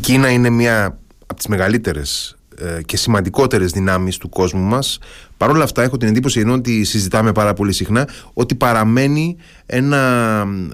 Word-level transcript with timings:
Κίνα 0.00 0.30
είναι 0.30 0.50
μια 0.50 0.98
από 1.22 1.34
τις 1.34 1.46
μεγαλύτερες 1.46 2.30
ε, 2.30 2.39
και 2.84 2.96
σημαντικότερες 2.96 3.70
δυνάμεις 3.70 4.16
του 4.16 4.28
κόσμου 4.28 4.62
μας. 4.62 4.98
Παρ' 5.40 5.50
όλα 5.50 5.64
αυτά 5.64 5.82
έχω 5.82 5.96
την 5.96 6.08
εντύπωση 6.08 6.40
ενώ 6.40 6.52
ότι 6.52 6.84
συζητάμε 6.84 7.32
πάρα 7.32 7.52
πολύ 7.52 7.72
συχνά 7.72 8.08
ότι 8.32 8.54
παραμένει 8.54 9.36
ένα, 9.66 9.98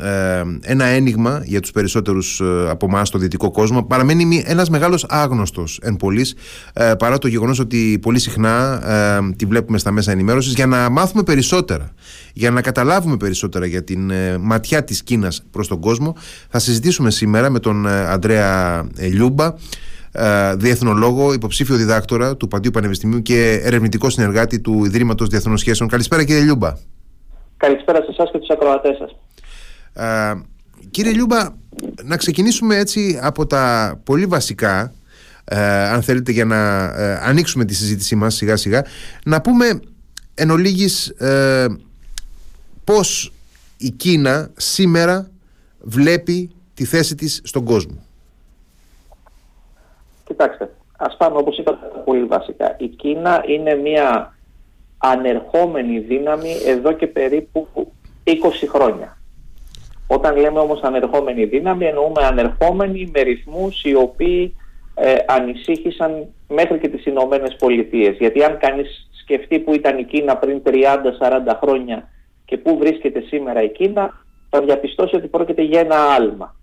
ε, 0.03 0.43
ένα 0.61 0.85
ένιγμα 0.85 1.43
για 1.45 1.61
τους 1.61 1.71
περισσότερους 1.71 2.41
ε, 2.41 2.69
από 2.69 2.87
εμάς 2.87 3.09
στο 3.09 3.19
δυτικό 3.19 3.51
κόσμο. 3.51 3.83
Παραμένει 3.83 4.43
ένας 4.47 4.71
μεγάλος 4.71 5.07
άγνωστος 5.09 5.79
εν 5.83 5.97
πολλής 5.97 6.35
ε, 6.73 6.93
παρά 6.99 7.19
το 7.19 7.29
γεγονός 7.29 7.59
ότι 7.59 7.99
πολύ 8.03 8.19
συχνά 8.19 8.83
ε, 8.91 9.35
τη 9.37 9.45
βλέπουμε 9.47 9.79
στα 9.79 9.91
μέσα 9.91 10.13
ενημέρωσης. 10.13 10.53
Για 10.53 10.67
να 10.67 10.91
μάθουμε 10.91 11.23
περισσότερα 11.23 11.93
για 12.33 12.51
να 12.51 12.61
καταλάβουμε 12.61 13.17
περισσότερα 13.17 13.67
για 13.67 13.85
την 13.85 14.13
ματιά 14.41 14.85
της 14.85 15.03
Κίνας 15.03 15.45
προς 15.51 15.69
τον 15.69 15.81
κόσμο 15.81 16.17
θα 16.49 16.59
συζητήσουμε 16.59 17.11
σήμερα 17.11 17.51
με 17.51 17.59
τον 17.59 17.87
Ανδρέα 17.87 18.87
Λιούμπα 18.99 19.45
ε, 19.47 19.53
διεθνολόγο, 20.55 21.33
υποψήφιο 21.33 21.77
διδάκτορα 21.77 22.37
του 22.37 22.49
Παντίου 22.49 22.71
Πανεπιστημίου 22.71 23.23
και 23.23 23.61
ερευνητικό 23.63 24.11
συνεργάτη 24.11 24.61
του 24.61 24.85
Ιδρύματος 24.85 25.29
Διεθνών 25.29 25.57
Σχέσεων. 25.57 25.89
Καλησπέρα, 25.89 26.25
κύριε 26.25 26.43
Λιούμπα. 26.43 26.73
Καλησπέρα 27.57 27.99
σε 27.99 28.09
εσάς 28.11 28.31
και 28.33 28.39
τους 28.39 28.49
ακροατές 28.49 28.97
σας. 28.97 29.17
Ε, 29.93 30.35
κύριε 30.91 31.13
Λιούμπα, 31.13 31.49
να 32.05 32.17
ξεκινήσουμε 32.17 32.77
έτσι 32.77 33.19
από 33.23 33.47
τα 33.47 33.95
πολύ 34.05 34.27
βασικά, 34.27 34.93
ε, 35.45 35.59
αν 35.89 36.03
θέλετε, 36.03 36.33
για 36.33 36.45
να 36.45 36.85
ε, 36.85 37.21
ανοίξουμε 37.23 37.65
τη 37.65 37.75
συζήτησή 37.75 38.17
μας 38.17 38.35
σιγά 38.35 38.57
σιγά, 38.57 38.85
να 39.25 39.41
πούμε 39.41 39.81
εν 40.35 40.51
ολίγης 40.51 41.07
ε, 41.09 41.67
πώς 42.85 43.33
η 43.77 43.91
Κίνα 43.91 44.51
σήμερα 44.57 45.31
βλέπει 45.81 46.51
τη 46.75 46.85
θέση 46.85 47.15
της 47.15 47.41
στον 47.45 47.65
κόσμο. 47.65 48.06
Κοιτάξτε, 50.27 50.71
ας 50.97 51.17
πάμε 51.17 51.39
όπως 51.39 51.59
είπατε 51.59 52.03
πολύ 52.05 52.25
βασικά. 52.25 52.77
Η 52.79 52.87
Κίνα 52.87 53.45
είναι 53.47 53.75
μια 53.75 54.35
ανερχόμενη 54.99 55.99
δύναμη 55.99 56.53
εδώ 56.67 56.93
και 56.93 57.07
περίπου 57.07 57.69
20 58.25 58.33
χρόνια. 58.69 59.19
Όταν 60.07 60.37
λέμε 60.37 60.59
όμως 60.59 60.81
ανερχόμενη 60.81 61.45
δύναμη 61.45 61.85
εννοούμε 61.85 62.25
ανερχόμενη 62.25 63.11
με 63.15 63.21
ρυθμούς 63.21 63.85
οι 63.85 63.95
οποίοι 63.95 64.57
ε, 64.95 65.17
ανησύχησαν 65.27 66.27
μέχρι 66.49 66.79
και 66.79 66.89
τις 66.89 67.07
Ηνωμένες 67.07 67.57
Πολιτείες. 67.59 68.17
Γιατί 68.17 68.45
αν 68.45 68.59
κανείς 68.59 69.09
σκεφτεί 69.21 69.59
που 69.59 69.75
ήταν 69.75 69.99
η 69.99 70.05
Κίνα 70.05 70.37
πριν 70.37 70.63
30-40 70.65 70.73
χρόνια 71.63 72.09
και 72.45 72.57
πού 72.57 72.79
βρίσκεται 72.79 73.21
σήμερα 73.21 73.63
η 73.63 73.69
Κίνα 73.69 74.25
θα 74.51 74.61
διαπιστώσει 74.61 75.17
ότι 75.17 75.27
πρόκειται 75.27 75.63
για 75.63 75.81
ένα 75.81 75.97
άλμα. 75.97 76.55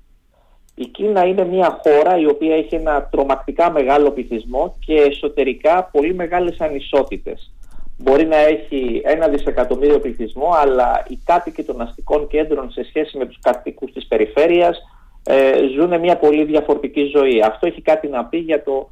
Η 0.76 0.86
Κίνα 0.86 1.26
είναι 1.26 1.46
μια 1.46 1.82
χώρα 1.84 2.18
η 2.18 2.26
οποία 2.26 2.56
έχει 2.56 2.76
ένα 2.76 3.08
τρομακτικά 3.12 3.72
μεγάλο 3.72 4.12
πληθυσμό 4.12 4.76
και 4.86 4.94
εσωτερικά 4.94 5.90
πολύ 5.92 6.14
μεγάλες 6.14 6.60
ανισότητες. 6.60 7.52
Μπορεί 7.98 8.26
να 8.26 8.38
έχει 8.38 9.02
ένα 9.06 9.28
δισεκατομμύριο 9.28 10.00
πληθυσμό, 10.00 10.50
αλλά 10.54 11.06
οι 11.08 11.20
κάτοικοι 11.26 11.64
των 11.64 11.82
αστικών 11.82 12.28
κέντρων 12.28 12.72
σε 12.72 12.84
σχέση 12.84 13.18
με 13.18 13.26
τους 13.26 13.40
κατοικούς 13.42 13.92
της 13.92 14.08
περιφέρειας 14.08 14.82
ε, 15.24 15.54
ζουν 15.76 16.00
μια 16.00 16.18
πολύ 16.18 16.44
διαφορετική 16.44 17.12
ζωή. 17.16 17.42
Αυτό 17.42 17.68
έχει 17.68 17.82
κάτι 17.82 18.08
να 18.08 18.26
πει 18.26 18.38
για 18.38 18.64
το 18.64 18.90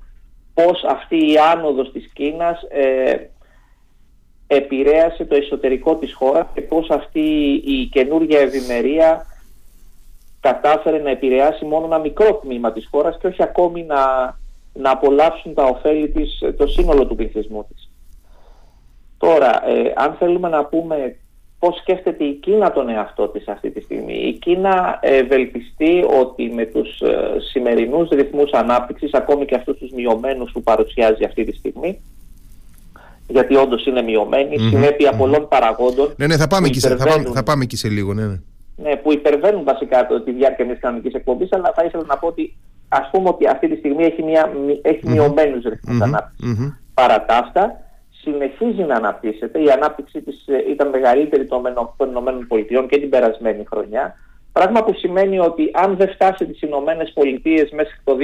πώς 0.54 0.84
αυτή 0.84 1.32
η 1.32 1.38
άνοδος 1.54 1.92
της 1.92 2.12
Κίνας 2.14 2.62
ε, 2.70 3.30
επηρέασε 4.48 5.26
το 5.26 5.36
εσωτερικό 5.36 5.96
της 5.96 6.14
χώρας 6.14 6.46
και 6.54 6.62
πώς 6.62 6.90
αυτή 6.90 7.20
η 7.66 7.90
καινούργια 7.92 8.40
ευημερία 8.40 9.26
κατάφερε 10.42 10.98
να 10.98 11.10
επηρεάσει 11.10 11.66
μόνο 11.66 11.86
ένα 11.86 11.98
μικρό 12.00 12.34
τμήμα 12.36 12.72
της 12.72 12.88
χώρας 12.92 13.18
και 13.18 13.28
όχι 13.28 13.44
ακόμη 13.44 13.84
να, 13.84 14.00
να 14.74 14.92
απολαύσουν 14.92 15.54
τα 15.54 15.64
ωφέλη 15.64 16.10
της, 16.10 16.44
το 16.58 16.68
σύνολο 16.68 17.06
του 17.06 17.16
πληθυσμού 17.16 17.66
της. 17.70 17.90
Τώρα, 19.18 19.70
ε, 19.70 19.94
αν 19.96 20.16
θέλουμε 20.20 20.50
να 20.50 20.66
πούμε 20.66 21.16
πώς 21.60 21.78
σκέφτεται 21.78 22.24
η 22.24 22.34
Κίνα 22.34 22.72
τον 22.72 22.90
εαυτό 22.90 23.28
της 23.28 23.48
αυτή 23.48 23.72
τη 23.72 23.82
στιγμή. 23.82 24.14
Η 24.14 24.34
Κίνα 24.34 25.00
ευελπιστεί 25.02 26.06
ότι 26.22 26.50
με 26.50 26.66
τους 26.66 27.00
ε, 27.02 27.40
σημερινούς 27.52 28.10
ρυθμούς 28.10 28.52
ανάπτυξης, 28.52 29.14
ακόμη 29.14 29.46
και 29.46 29.56
αυτούς 29.56 29.78
τους 29.78 29.92
μειωμένους 29.92 30.52
που 30.52 30.64
παρουσιάζει 30.64 31.24
αυτή 31.24 31.44
τη 31.44 31.56
στιγμή, 31.56 32.02
γιατί 33.28 33.56
όντως 33.56 33.86
είναι 33.86 34.02
μειωμένη, 34.02 34.56
mm-hmm. 34.60 34.70
συνέπεια 34.70 35.14
πολλών 35.14 35.48
παραγόντων. 35.48 36.14
Ναι, 36.18 36.28
ναι, 36.28 36.38
θα 36.38 36.48
πάμε, 36.48 36.70
και 36.70 36.80
σε, 36.80 36.96
θα, 36.96 37.06
πάμε, 37.06 37.30
θα 37.34 37.44
πάμε 37.44 37.66
και 37.66 37.78
σε 37.78 37.90
λίγο, 37.90 38.14
ναι, 38.14 38.22
ναι 38.22 38.28
ναι, 38.28 38.40
που 39.04 39.12
υπερβαίνουν 39.12 39.64
βασικά 39.64 40.08
το, 40.08 40.22
τη 40.22 40.32
διάρκεια 40.32 40.66
μιας 40.66 40.80
κανονικής 40.80 41.14
εκπομπής, 41.14 41.52
αλλά 41.52 41.72
θα 41.76 41.84
ήθελα 41.84 42.04
να 42.08 42.18
πω 42.18 42.28
ότι 42.28 42.56
ας 42.90 43.10
πούμε 43.12 43.30
ότι 43.30 43.48
αυτή 43.48 43.68
τη 43.68 43.76
στιγμή 43.76 44.04
έχει, 44.04 44.24
μια, 44.24 44.52
έχει 44.82 45.00
mm-hmm. 45.04 45.10
μειωμένους 45.10 45.64
ρυθμούς 45.64 45.98
mm-hmm. 45.98 46.04
ανάπτυξης. 46.04 46.82
Παρά 46.94 47.26
τα 47.26 47.38
αυτά, 47.38 47.82
συνεχίζει 48.22 48.84
να 48.84 48.96
αναπτύσσεται. 48.96 49.62
Η 49.62 49.72
ανάπτυξή 49.72 50.22
της 50.22 50.44
ε, 50.48 50.72
ήταν 50.72 50.90
μεγαλύτερη 50.90 51.46
των 51.46 51.62
ΗΠΑ 51.66 52.86
και 52.88 53.00
την 53.00 53.10
περασμένη 53.10 53.66
χρονιά. 53.66 54.16
Πράγμα 54.52 54.84
που 54.84 54.94
σημαίνει 54.94 55.40
ότι 55.40 55.72
αν 55.74 55.96
δεν 55.98 56.10
φτάσει 56.10 56.46
τις 56.46 56.62
Ηνωμένες 56.62 57.12
Πολιτείες 57.14 57.72
μέχρι 57.72 57.94
το 58.04 58.18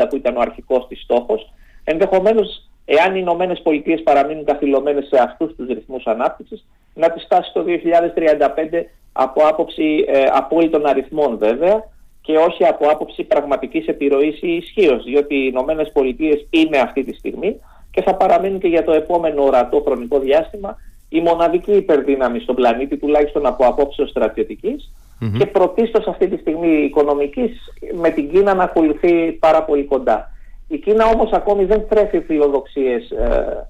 2030 0.00 0.06
που 0.08 0.16
ήταν 0.16 0.36
ο 0.36 0.40
αρχικός 0.40 0.86
της 0.88 1.02
στόχος, 1.02 1.52
ενδεχομένως 1.84 2.67
εάν 2.90 3.14
οι 3.14 3.18
Ηνωμένες 3.20 3.60
Πολιτείες 3.62 4.02
παραμείνουν 4.02 4.44
καθυλωμένες 4.44 5.06
σε 5.06 5.22
αυτούς 5.22 5.54
τους 5.56 5.68
ρυθμούς 5.68 6.06
ανάπτυξης, 6.06 6.66
να 6.94 7.10
τις 7.10 7.24
φτάσει 7.24 7.52
το 7.52 7.64
2035 7.64 8.84
από 9.12 9.46
άποψη 9.46 10.04
ε, 10.08 10.24
απόλυτων 10.32 10.86
αριθμών 10.86 11.38
βέβαια 11.38 11.84
και 12.20 12.36
όχι 12.36 12.64
από 12.64 12.88
άποψη 12.88 13.22
πραγματικής 13.22 13.86
επιρροής 13.86 14.42
ή 14.42 14.56
ισχύως, 14.56 15.04
διότι 15.04 15.34
οι 15.34 15.48
Ηνωμένες 15.50 15.92
Πολιτείες 15.92 16.46
είναι 16.50 16.78
αυτή 16.78 17.04
τη 17.04 17.14
στιγμή 17.14 17.60
και 17.90 18.02
θα 18.02 18.14
παραμείνουν 18.14 18.58
και 18.58 18.68
για 18.68 18.84
το 18.84 18.92
επόμενο 18.92 19.44
ορατό 19.44 19.80
χρονικό 19.80 20.18
διάστημα 20.18 20.76
η 21.08 21.20
μοναδική 21.20 21.72
υπερδύναμη 21.72 22.40
στον 22.40 22.54
πλανήτη, 22.54 22.96
τουλάχιστον 22.96 23.46
από 23.46 23.66
απόψεως 23.66 24.10
στρατιωτικής 24.10 24.92
και 25.38 25.46
πρωτίστως 25.46 26.06
αυτή 26.06 26.28
τη 26.28 26.36
στιγμή 26.36 26.68
οικονομικής 26.68 27.50
με 27.94 28.10
την 28.10 28.30
Κίνα 28.30 28.54
να 28.54 28.62
ακολουθεί 28.62 29.32
πάρα 29.32 29.64
πολύ 29.64 29.84
κοντά. 29.84 30.30
Η 30.68 30.78
Κίνα 30.78 31.06
όμως 31.06 31.30
ακόμη 31.32 31.64
δεν 31.64 31.88
τρέφει 31.88 32.20
φιλοδοξίες 32.20 33.10
ε, 33.10 33.68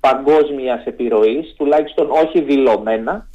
παγκόσμιας 0.00 0.84
επιρροής, 0.84 1.54
τουλάχιστον 1.56 2.10
όχι 2.10 2.40
δηλωμένα, 2.40 3.28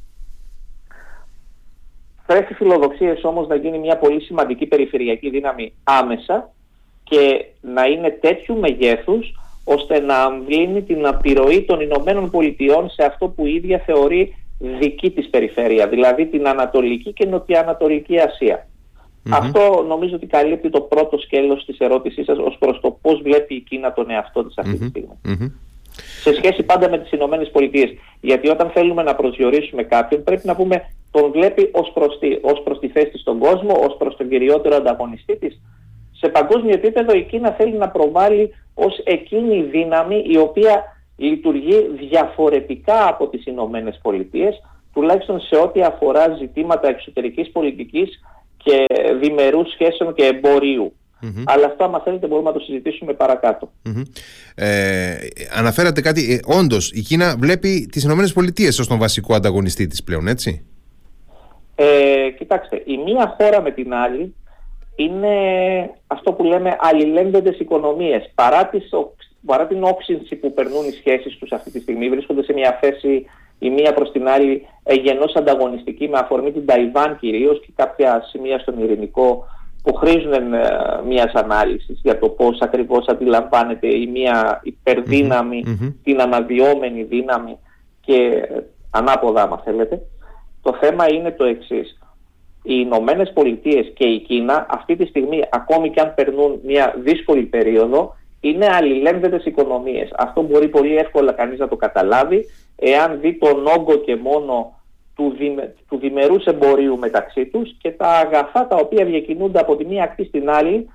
Πρέπει 2.30 2.54
φιλοδοξίες 2.54 3.24
όμως 3.24 3.48
να 3.48 3.56
γίνει 3.56 3.78
μια 3.78 3.98
πολύ 3.98 4.22
σημαντική 4.22 4.66
περιφερειακή 4.66 5.30
δύναμη 5.30 5.74
άμεσα 5.84 6.50
και 7.04 7.46
να 7.62 7.86
είναι 7.86 8.10
τέτοιου 8.10 8.58
μεγέθους 8.58 9.40
ώστε 9.64 10.00
να 10.00 10.16
αμβλύνει 10.16 10.82
την 10.82 11.06
επιρροή 11.06 11.64
των 11.64 11.80
Ηνωμένων 11.80 12.30
Πολιτειών 12.30 12.90
σε 12.90 13.06
αυτό 13.06 13.28
που 13.28 13.46
η 13.46 13.54
ίδια 13.54 13.80
θεωρεί 13.86 14.36
δική 14.60 15.12
της 15.12 15.30
περιφέρεια, 15.30 15.88
δηλαδή 15.88 16.26
την 16.26 16.48
Ανατολική 16.48 17.14
και 17.14 17.26
Νοτιοανατολική 17.26 18.20
Αυτό 19.30 19.86
νομίζω 19.88 20.16
ότι 20.16 20.26
καλύπτει 20.26 20.70
το 20.70 20.82
πρώτο 20.82 21.18
σκέλος 21.18 21.66
της 21.66 21.78
ερώτησής 21.78 22.26
σας 22.26 22.38
ως 22.38 22.58
προς 22.60 22.80
το 22.80 22.98
πώς 23.02 23.22
βλέπει 23.22 23.56
η 23.56 23.60
Κίνα 23.60 23.94
τον 23.94 24.10
εαυτό 24.10 24.46
της 24.46 24.58
αυτή 24.58 24.78
τη 24.78 24.88
στιγμή 24.88 25.18
σε 26.22 26.34
σχέση 26.34 26.64
πάντα 26.64 26.90
με 26.90 26.98
τις 26.98 27.12
Ηνωμένες 27.12 27.50
Πολιτείες. 27.52 27.90
Γιατί 28.22 28.50
όταν 28.50 28.70
θέλουμε 28.70 29.04
να 29.04 29.16
προσδιορίσουμε 29.16 29.84
κάποιον 29.84 30.24
πρέπει 30.24 30.48
να 30.48 30.56
πούμε 30.56 30.90
τον 31.12 31.32
βλέπει 31.32 31.70
ως 31.72 31.92
προς, 31.94 32.20
τη, 32.20 32.38
ως 32.42 32.62
προς 32.64 32.80
τη 32.80 32.88
θέση 32.88 33.10
της 33.10 33.22
στον 33.22 33.40
κόσμο, 33.40 33.74
ως 33.88 33.96
προς 33.98 34.16
τον 34.16 34.30
κυριότερο 34.30 34.76
ανταγωνιστή 34.76 35.36
της. 35.38 35.62
Σε 36.12 36.30
παγκόσμιο 36.30 36.74
επίπεδο 36.74 37.14
η 37.16 37.24
Κίνα 37.24 37.52
θέλει 37.52 37.78
να 37.78 37.90
προβάλλει 37.90 38.54
ως 38.74 39.02
εκείνη 39.04 39.58
η 39.58 39.64
δύναμη 39.64 40.24
η 40.28 40.38
οποία 40.38 40.84
λειτουργεί 41.18 41.90
διαφορετικά 42.10 43.08
από 43.08 43.28
τις 43.28 43.46
Ηνωμένες 43.46 44.00
Πολιτείες, 44.02 44.62
τουλάχιστον 44.94 45.40
σε 45.40 45.56
ό,τι 45.56 45.82
αφορά 45.82 46.36
ζητήματα 46.40 46.88
εξωτερικής 46.88 47.52
πολιτικής 47.52 48.20
και 48.64 48.86
διμερούς 49.22 49.72
σχέσεων 49.72 50.14
και 50.14 50.26
εμπορίου. 50.26 50.94
Mm-hmm. 51.22 51.44
Αλλά 51.46 51.66
αυτό, 51.66 51.84
άμα 51.84 52.00
θέλετε, 52.00 52.28
μπορούμε 52.28 52.50
να 52.50 52.58
το 52.58 52.64
συζητήσουμε 52.64 53.14
παρακάτω. 53.14 53.72
Mm-hmm. 53.86 54.04
Ε, 54.56 55.16
αναφέρατε 55.52 56.02
κάτι. 56.02 56.34
Ε, 56.34 56.56
Όντως, 56.58 56.92
η 56.92 57.02
Κίνα 57.02 57.36
βλέπει 57.40 57.88
τις 57.92 58.04
ΗΠΑ 58.04 58.68
ως 58.80 58.88
τον 58.88 58.98
βασικό 58.98 59.36
ανταγωνιστή 59.36 59.88
της 59.88 60.04
πλέον, 60.04 60.28
έτσι; 60.28 60.66
Ε, 61.76 62.30
κοιτάξτε, 62.38 62.82
η 62.86 62.98
μία 62.98 63.36
χώρα 63.38 63.62
με 63.62 63.72
την 63.72 63.94
άλλη 63.94 64.36
είναι 64.96 65.36
αυτό 66.08 66.34
που 66.34 66.44
λέμε 66.44 66.76
αλληλένδετες 66.80 67.60
οικονομίες. 67.60 68.32
Παρά, 68.36 68.70
παρά 69.46 69.68
την 69.68 69.84
όξυνση 69.84 70.36
που 70.36 70.54
περνούν 70.54 70.86
οι 70.86 70.92
σχέσεις 70.92 71.38
τους 71.38 71.52
αυτή 71.52 71.72
τη 71.72 71.80
στιγμή, 71.80 72.10
βρίσκονται 72.10 72.44
σε 72.44 72.54
μια 72.54 72.78
θέση 72.82 73.26
η 73.60 73.70
μία 73.70 73.94
προς 73.94 74.12
την 74.12 74.28
άλλη 74.28 74.68
εγενώς 74.84 75.36
ανταγωνιστική 75.36 76.08
με 76.08 76.18
αφορμή 76.18 76.52
την 76.52 76.66
Ταϊβάν 76.66 77.18
κυρίως 77.20 77.60
και 77.60 77.72
κάποια 77.76 78.24
σημεία 78.30 78.60
στον 78.60 78.84
ειρηνικό 78.84 79.46
που 79.84 79.94
χρήζουν 79.94 80.54
ε, 80.54 80.70
μιας 81.08 81.34
ανάλυσης 81.34 82.00
για 82.04 82.20
το 82.20 82.30
πώς 82.30 82.60
ακριβώς 82.62 83.08
αντιλαμβάνεται 83.08 83.88
η 83.88 84.08
μία 84.08 84.60
υπερδυναμη 84.64 85.64
την 86.04 86.22
αναδυόμενη 86.22 87.04
δύναμη 87.04 87.58
και 88.02 88.48
ανάποδα, 88.92 89.42
αν 89.42 89.62
θέλετε. 89.64 90.02
Το 90.62 90.78
θέμα 90.82 91.14
είναι 91.14 91.32
το 91.32 91.44
εξής. 91.44 92.00
οι 92.64 92.74
Ηνωμένες 92.86 93.32
Πολιτείες 93.34 93.92
και 93.96 94.06
η 94.06 94.20
Κίνα 94.20 94.66
αυτή 94.70 94.96
τη 94.96 95.06
στιγμή 95.06 95.42
ακόμη 95.52 95.90
και 95.90 96.02
αν 96.02 96.14
περνούν 96.16 96.60
μια 96.64 96.96
δύσκολη 97.04 97.44
περίοδο 97.44 98.16
είναι 98.40 98.68
αλληλένδετες 98.72 99.46
οικονομίες. 99.46 100.10
Αυτό 100.18 100.42
μπορεί 100.42 100.68
πολύ 100.68 100.98
εύκολα 100.98 101.32
κανείς 101.32 101.60
να 101.60 101.68
το 101.68 101.76
καταλάβει 101.76 102.46
εάν 102.76 103.20
δει 103.20 103.38
τον 103.38 103.68
όγκο 103.68 103.96
και 103.96 104.16
μόνο 104.16 104.74
του, 105.16 105.34
διμε, 105.38 105.76
του 105.88 105.98
διμερούς 105.98 106.46
εμπορίου 106.46 106.98
μεταξύ 106.98 107.46
τους 107.46 107.76
και 107.82 107.92
τα 107.92 108.08
αγαθά 108.08 108.68
τα 108.68 108.76
οποία 108.76 109.06
διακινούνται 109.06 109.60
από 109.60 109.76
τη 109.76 109.86
μία 109.86 110.04
ακτή 110.04 110.24
στην 110.24 110.50
άλλη 110.50 110.90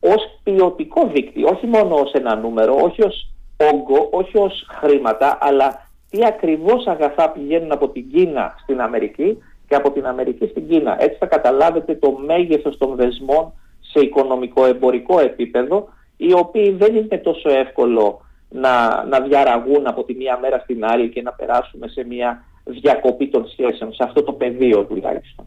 ως 0.00 0.40
ποιοτικό 0.42 1.10
δίκτυο, 1.12 1.48
όχι 1.48 1.66
μόνο 1.66 1.94
ως 1.94 2.12
ένα 2.12 2.36
νούμερο, 2.36 2.74
όχι 2.74 3.04
ως 3.04 3.30
όγκο, 3.72 4.08
όχι 4.10 4.38
ως 4.38 4.66
χρήματα, 4.80 5.38
αλλά 5.40 5.90
τι 6.10 6.24
ακριβώς 6.24 6.86
αγαθά 6.86 7.30
πηγαίνουν 7.30 7.72
από 7.72 7.88
την 7.88 8.10
Κίνα 8.12 8.54
στην 8.62 8.80
Αμερική 8.80 9.38
και 9.68 9.74
από 9.74 9.90
την 9.90 10.06
Αμερική 10.06 10.46
στην 10.46 10.68
Κίνα. 10.68 11.02
Έτσι 11.02 11.16
θα 11.18 11.26
καταλάβετε 11.26 11.94
το 11.94 12.18
μέγεθος 12.26 12.78
των 12.78 12.96
δεσμών 12.96 13.52
σε 13.80 14.00
οικονομικό-εμπορικό 14.00 15.20
επίπεδο, 15.20 15.88
οι 16.26 16.32
οποίοι 16.32 16.70
δεν 16.70 16.96
είναι 16.96 17.18
τόσο 17.18 17.50
εύκολο 17.50 18.20
να, 18.48 19.04
να 19.04 19.20
διαραγούν 19.20 19.86
από 19.86 20.04
τη 20.04 20.14
μία 20.14 20.38
μέρα 20.42 20.58
στην 20.58 20.84
άλλη 20.84 21.08
και 21.08 21.22
να 21.22 21.32
περάσουμε 21.32 21.88
σε 21.88 22.04
μια 22.04 22.44
διακοπή 22.64 23.28
των 23.28 23.48
σχέσεων, 23.48 23.92
σε 23.92 24.04
αυτό 24.04 24.22
το 24.22 24.32
πεδίο 24.32 24.84
τουλάχιστον. 24.84 25.46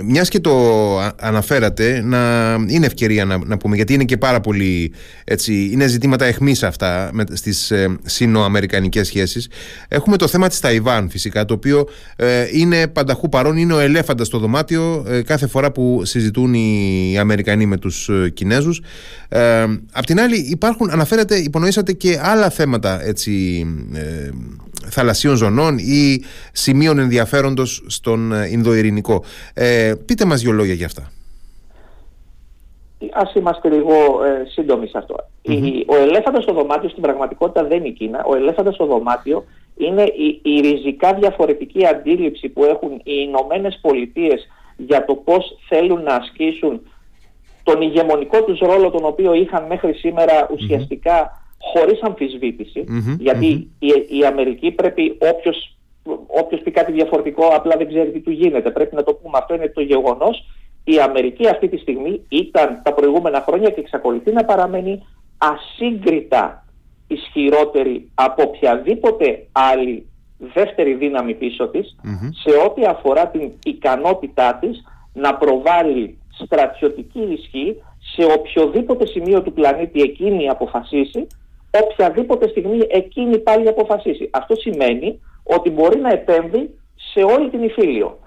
Μιας 0.00 0.28
και 0.28 0.40
το 0.40 0.52
αναφέρατε 1.18 2.02
να 2.04 2.52
είναι 2.66 2.86
ευκαιρία 2.86 3.24
να, 3.24 3.38
να 3.44 3.56
πούμε 3.56 3.76
γιατί 3.76 3.94
είναι 3.94 4.04
και 4.04 4.16
πάρα 4.16 4.40
πολύ 4.40 4.92
έτσι, 5.24 5.68
είναι 5.72 5.86
ζητήματα 5.86 6.24
εχμής 6.24 6.62
αυτά 6.62 7.10
με, 7.12 7.24
στις 7.32 7.70
ε, 7.70 7.96
σύνοαμερικανικές 8.04 9.06
σχέσεις 9.06 9.48
έχουμε 9.88 10.16
το 10.16 10.26
θέμα 10.26 10.48
της 10.48 10.60
Ταϊβάν 10.60 11.10
φυσικά 11.10 11.44
το 11.44 11.54
οποίο 11.54 11.88
ε, 12.16 12.46
είναι 12.52 12.86
πανταχού 12.86 13.28
παρόν 13.28 13.56
είναι 13.56 13.72
ο 13.72 13.78
ελέφαντας 13.78 14.26
στο 14.26 14.38
δωμάτιο 14.38 15.04
ε, 15.08 15.22
κάθε 15.22 15.46
φορά 15.46 15.72
που 15.72 16.02
συζητούν 16.04 16.54
οι 16.54 17.16
Αμερικανοί 17.18 17.66
με 17.66 17.76
τους 17.76 18.08
ε, 18.08 18.30
Κινέζους 18.30 18.82
ε, 19.28 19.62
απ' 19.92 20.06
την 20.06 20.20
άλλη 20.20 20.36
υπάρχουν 20.36 20.90
αναφέρατε 20.90 21.36
υπονοήσατε 21.36 21.92
και 21.92 22.18
άλλα 22.22 22.50
θέματα 22.50 23.04
έτσι 23.04 23.66
θαλασσίων 24.88 25.36
ζωνών 25.36 25.78
ή 25.78 26.22
σημείων 26.52 26.98
ενδιαφέροντος 26.98 27.82
στον 27.86 28.32
Ινδοειρηνικό. 28.50 29.24
Ε, 29.54 29.81
πείτε 30.06 30.24
μας 30.24 30.40
δύο 30.40 30.52
λόγια 30.52 30.74
για 30.74 30.86
αυτά. 30.86 31.12
Ας 33.12 33.34
είμαστε 33.34 33.68
λίγο 33.68 33.94
ε, 34.24 34.44
σύντομοι 34.48 34.86
σε 34.86 34.98
αυτο 34.98 35.14
ο 35.86 35.96
ελέφαντας 35.96 36.42
στο 36.42 36.52
δωμάτιο 36.52 36.88
στην 36.88 37.02
πραγματικότητα 37.02 37.64
δεν 37.64 37.78
είναι 37.78 37.88
η 37.88 37.92
Κίνα. 37.92 38.24
Ο 38.24 38.36
ελέφαντας 38.36 38.74
στο 38.74 38.86
δωμάτιο 38.86 39.44
είναι 39.76 40.02
η, 40.02 40.40
η 40.42 40.60
ριζικά 40.60 41.14
διαφορετική 41.14 41.86
αντίληψη 41.86 42.48
που 42.48 42.64
έχουν 42.64 42.90
οι 42.92 43.02
Ηνωμένες 43.04 43.78
Πολιτείες 43.82 44.46
για 44.76 45.04
το 45.04 45.14
πώς 45.14 45.58
θέλουν 45.68 46.02
να 46.02 46.14
ασκήσουν 46.14 46.80
τον 47.62 47.82
ηγεμονικό 47.82 48.42
τους 48.42 48.58
ρόλο 48.58 48.90
τον 48.90 49.04
οποίο 49.04 49.34
είχαν 49.34 49.66
μέχρι 49.66 49.92
σήμερα 49.92 50.48
χωρίς 51.58 52.00
γιατί 53.18 53.46
Η, 53.78 54.18
η 54.18 54.24
Αμερική 54.26 54.70
πρέπει 54.70 55.16
όποιος, 55.18 55.76
όποιος 56.26 56.60
πει 56.60 56.70
κάτι 56.70 56.92
διαφορετικό 56.92 57.46
απλά 57.46 57.76
δεν 57.76 57.88
ξέρει 57.88 58.10
τι 58.10 58.20
του 58.20 58.30
γίνεται. 58.30 58.70
Πρέπει 58.70 58.94
να 58.94 59.02
το 59.02 59.14
πούμε 59.14 59.38
αυτό 59.38 59.54
είναι 59.54 59.68
το 59.68 59.80
γεγονός. 59.80 60.44
Η 60.84 60.98
Αμερική 60.98 61.48
αυτή 61.48 61.68
τη 61.68 61.76
στιγμή 61.76 62.24
ήταν 62.28 62.80
τα 62.84 62.92
προηγούμενα 62.92 63.40
χρόνια 63.46 63.70
και 63.70 63.80
εξακολουθεί 63.80 64.32
να 64.32 64.44
παραμένει 64.44 65.06
ασύγκριτα 65.38 66.66
ισχυρότερη 67.06 68.10
από 68.14 68.42
οποιαδήποτε 68.42 69.46
άλλη 69.52 70.06
δεύτερη 70.54 70.94
δύναμη 70.94 71.34
πίσω 71.34 71.68
της 71.68 71.96
σε 72.42 72.56
ό,τι 72.66 72.84
αφορά 72.84 73.26
την 73.26 73.52
ικανότητά 73.64 74.58
της 74.60 74.84
να 75.12 75.34
προβάλλει 75.34 76.18
στρατιωτική 76.42 77.20
ισχύ 77.20 77.82
σε 78.14 78.24
οποιοδήποτε 78.24 79.06
σημείο 79.06 79.42
του 79.42 79.52
πλανήτη 79.52 80.00
εκείνη 80.00 80.48
αποφασίσει 80.48 81.26
οποιαδήποτε 81.80 82.48
στιγμή 82.48 82.78
εκείνη 82.90 83.38
πάλι 83.38 83.68
αποφασίσει. 83.68 84.30
Αυτό 84.32 84.54
σημαίνει 84.54 85.20
ότι 85.44 85.70
μπορεί 85.70 85.98
να 85.98 86.10
επέμβει 86.10 86.78
σε 87.12 87.22
όλη 87.22 87.50
την 87.50 87.62
Ιφίλιο. 87.62 88.18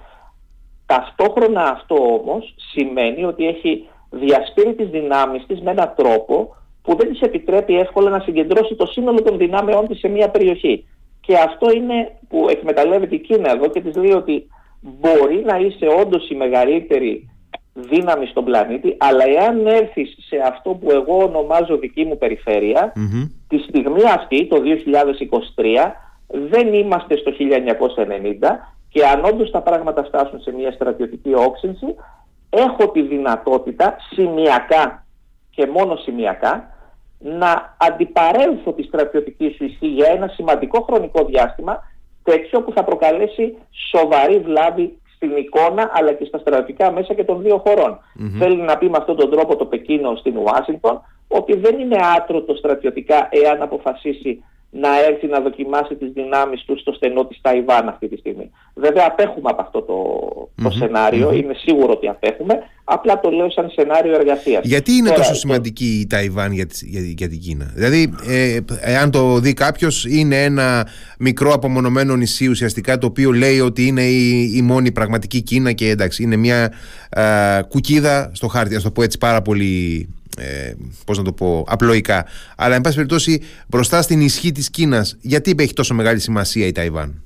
Ταυτόχρονα 0.85 1.61
αυτό 1.61 1.95
όμως 1.95 2.55
σημαίνει 2.71 3.23
ότι 3.23 3.47
έχει 3.47 3.87
διασπείρει 4.09 4.73
τις 4.75 4.89
δυνάμεις 4.89 5.45
της 5.47 5.61
με 5.61 5.71
έναν 5.71 5.93
τρόπο 5.95 6.55
που 6.81 6.95
δεν 6.95 7.09
της 7.11 7.21
επιτρέπει 7.21 7.77
εύκολα 7.79 8.09
να 8.09 8.19
συγκεντρώσει 8.19 8.75
το 8.75 8.85
σύνολο 8.85 9.21
των 9.21 9.37
δυνάμεών 9.37 9.87
της 9.87 9.99
σε 9.99 10.07
μια 10.07 10.29
περιοχή. 10.29 10.85
Και 11.21 11.37
αυτό 11.37 11.71
είναι 11.71 12.17
που 12.29 12.47
εκμεταλλεύεται 12.49 13.15
η 13.15 13.19
Κίνα 13.19 13.51
εδώ 13.51 13.67
και 13.67 13.81
της 13.81 13.95
λέει 13.95 14.11
ότι 14.11 14.47
μπορεί 14.79 15.43
να 15.45 15.57
είσαι 15.57 15.87
όντως 16.01 16.29
η 16.29 16.35
μεγαλύτερη 16.35 17.29
δύναμη 17.73 18.25
στον 18.25 18.43
πλανήτη, 18.43 18.95
αλλά 18.99 19.23
εάν 19.27 19.67
έρθεις 19.67 20.15
σε 20.27 20.37
αυτό 20.47 20.69
που 20.69 20.91
εγώ 20.91 21.17
ονομάζω 21.23 21.77
δική 21.77 22.05
μου 22.05 22.17
περιφερεια 22.17 22.93
τη 23.47 23.57
στιγμή 23.57 24.01
αυτή, 24.13 24.47
το 24.47 24.61
2023, 25.55 25.91
δεν 26.27 26.73
είμαστε 26.73 27.17
στο 27.17 27.31
1990 27.39 27.39
και 28.89 29.05
αν 29.05 29.25
όντως 29.25 29.51
τα 29.51 29.61
πράγματα 29.61 30.03
φτάσουν 30.03 30.39
σε 30.41 30.51
μια 30.51 30.71
στρατιωτική 30.71 31.33
όξυνση, 31.33 31.95
έχω 32.49 32.91
τη 32.91 33.01
δυνατότητα 33.01 33.95
σημειακά 34.11 35.05
και 35.49 35.67
μόνο 35.67 35.95
σημειακά 35.95 36.69
να 37.19 37.75
αντιπαρέλθω 37.77 38.73
τη 38.73 38.83
στρατιωτική 38.83 39.53
σου 39.57 39.63
ισχύ 39.63 39.87
για 39.87 40.09
ένα 40.09 40.27
σημαντικό 40.27 40.81
χρονικό 40.81 41.25
διάστημα 41.25 41.83
τέτοιο 42.23 42.61
που 42.61 42.71
θα 42.71 42.83
προκαλέσει 42.83 43.57
σοβαρή 43.91 44.39
βλάβη 44.39 44.97
στην 45.15 45.37
εικόνα 45.37 45.91
αλλά 45.93 46.13
και 46.13 46.25
στα 46.25 46.37
στρατιωτικά 46.37 46.91
μέσα 46.91 47.13
και 47.13 47.23
των 47.23 47.41
δύο 47.41 47.63
Θέλει 48.39 48.61
να 48.61 48.77
πει 48.77 48.89
με 48.89 48.97
αυτόν 48.97 49.15
τον 49.15 49.31
τρόπο 49.31 49.55
το 49.55 49.65
Πεκίνο 49.65 50.15
στην 50.15 50.37
Ουάσιγκτον 50.37 51.01
ότι 51.27 51.57
δεν 51.57 51.79
είναι 51.79 51.97
άτρωτο 52.17 52.55
στρατιωτικά 52.55 53.29
εάν 53.31 53.61
αποφασίσει 53.61 54.43
να 54.69 54.89
έρθει 55.09 55.27
να 55.27 55.39
δοκιμάσει 55.39 55.95
τις 55.95 56.11
δυνάμεις 56.11 56.63
τους 56.65 56.79
στο 56.81 56.93
στενό 56.93 57.25
της 57.25 57.39
Ταϊβάν 57.41 57.87
αυτή 57.87 58.07
τη 58.07 58.17
στιγμή. 58.17 58.51
Βέβαια 58.73 59.05
απέχουμε 59.07 59.49
από 59.49 59.61
αυτό 59.61 59.81
το, 59.81 59.95
το 60.63 60.69
σενάριο, 60.69 61.33
είμαι 61.33 61.53
σίγουρο 61.53 61.91
ότι 61.91 62.07
απέχουμε, 62.07 62.59
απλά 62.83 63.19
το 63.19 63.29
λέω 63.29 63.51
σαν 63.51 63.69
σενάριο 63.69 64.13
εργασίας. 64.13 64.65
Γιατί 64.65 64.91
είναι 64.91 65.09
τόσο 65.09 65.33
σημαντική 65.33 65.99
η 65.99 66.07
Ταϊβάν 66.07 66.51
για, 66.51 66.67
για, 66.81 67.01
για 67.01 67.29
την 67.29 67.39
Κίνα; 67.39 67.71
Δηλαδή, 67.75 68.13
ε, 68.27 68.57
εάν 68.81 69.11
το 69.11 69.39
δει 69.39 69.53
κάποιος, 69.53 70.05
είναι 70.05 70.43
ένα 70.43 70.87
μικρό 71.19 71.53
απομονωμένο 71.53 72.15
νησί 72.15 72.47
ουσιαστικά 72.47 72.97
το 72.97 73.07
οποίο 73.07 73.31
λέει 73.31 73.59
ότι 73.59 73.87
είναι 73.87 74.03
η, 74.03 74.51
η 74.55 74.61
μόνη 74.61 74.91
πραγματική 74.91 75.41
Κίνα 75.41 75.71
και 75.71 75.89
εντάξει, 75.89 76.23
είναι 76.23 76.35
μια 76.35 76.73
ε, 77.09 77.61
κουκίδα 77.67 78.31
στο 78.33 78.47
χάρτη, 78.47 78.75
ας 78.75 78.83
το 78.83 78.91
πω 78.91 79.03
έτσι 79.03 79.17
πάρα 79.17 79.41
πολύ 79.41 80.07
ε, 80.37 80.73
πώς 81.05 81.17
να 81.17 81.23
το 81.23 81.33
πω, 81.33 81.65
απλοϊκά. 81.67 82.25
Αλλά, 82.57 82.75
εν 82.75 82.81
πάση 82.81 82.95
περιπτώσει, 82.95 83.41
μπροστά 83.67 84.01
στην 84.01 84.21
ισχύ 84.21 84.51
της 84.51 84.69
Κίνας, 84.69 85.17
γιατί 85.21 85.55
έχει 85.57 85.73
τόσο 85.73 85.93
μεγάλη 85.93 86.19
σημασία 86.19 86.67
η 86.67 86.71
Ταϊβάν; 86.71 87.23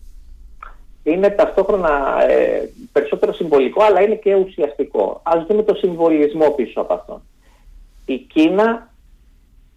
Είναι 1.04 1.30
ταυτόχρονα 1.30 2.24
ε, 2.30 2.70
περισσότερο 2.92 3.34
συμβολικό, 3.34 3.84
αλλά 3.84 4.02
είναι 4.02 4.16
και 4.16 4.36
ουσιαστικό. 4.36 5.22
Ας 5.24 5.46
δούμε 5.46 5.64
το 5.64 5.74
συμβολισμό 5.74 6.50
πίσω 6.50 6.82
από 6.82 6.94
αυτό. 6.94 7.22
Η 8.06 8.18
Κίνα 8.18 8.94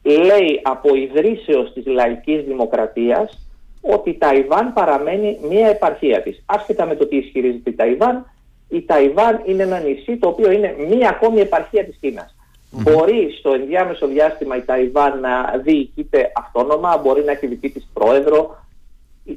λέει 0.03 0.61
από 0.63 0.95
ιδρύσεως 0.95 1.73
της 1.73 1.87
λαϊκής 1.87 2.45
δημοκρατίας 2.45 3.39
ότι 3.81 4.11
η 4.11 4.19
Ταϊβάν 4.19 4.73
παραμένει 4.73 5.39
μία 5.49 5.69
επαρχία 5.69 6.23
της. 6.23 6.43
Άσχετα 6.47 6.87
με 6.87 6.95
το 6.95 7.07
τι 7.07 7.17
ισχυρίζεται 7.17 7.71
η 7.71 7.75
Ταϊβάν, 7.75 8.31
η 8.69 8.83
Ταϊβάν 8.83 9.43
είναι 9.47 9.63
ένα 9.63 9.79
νησί 9.79 10.17
το 10.17 10.29
οποίο 10.29 10.51
είναι 10.51 10.77
μία 10.89 11.09
ακόμη 11.09 11.41
επαρχία 11.41 11.85
της 11.85 11.97
Κίνας. 12.01 12.35
Μπορεί 12.73 13.35
στο 13.39 13.53
ενδιάμεσο 13.53 14.07
διάστημα 14.07 14.57
η 14.57 14.63
Ταϊβάν 14.63 15.21
να 15.21 15.61
διοικείται 15.65 16.33
αυτόνομα, 16.35 16.97
μπορεί 16.97 17.25
να 17.25 17.33
έχει 17.33 17.47
δική 17.47 17.71
της 17.71 17.89
πρόεδρο 17.93 18.65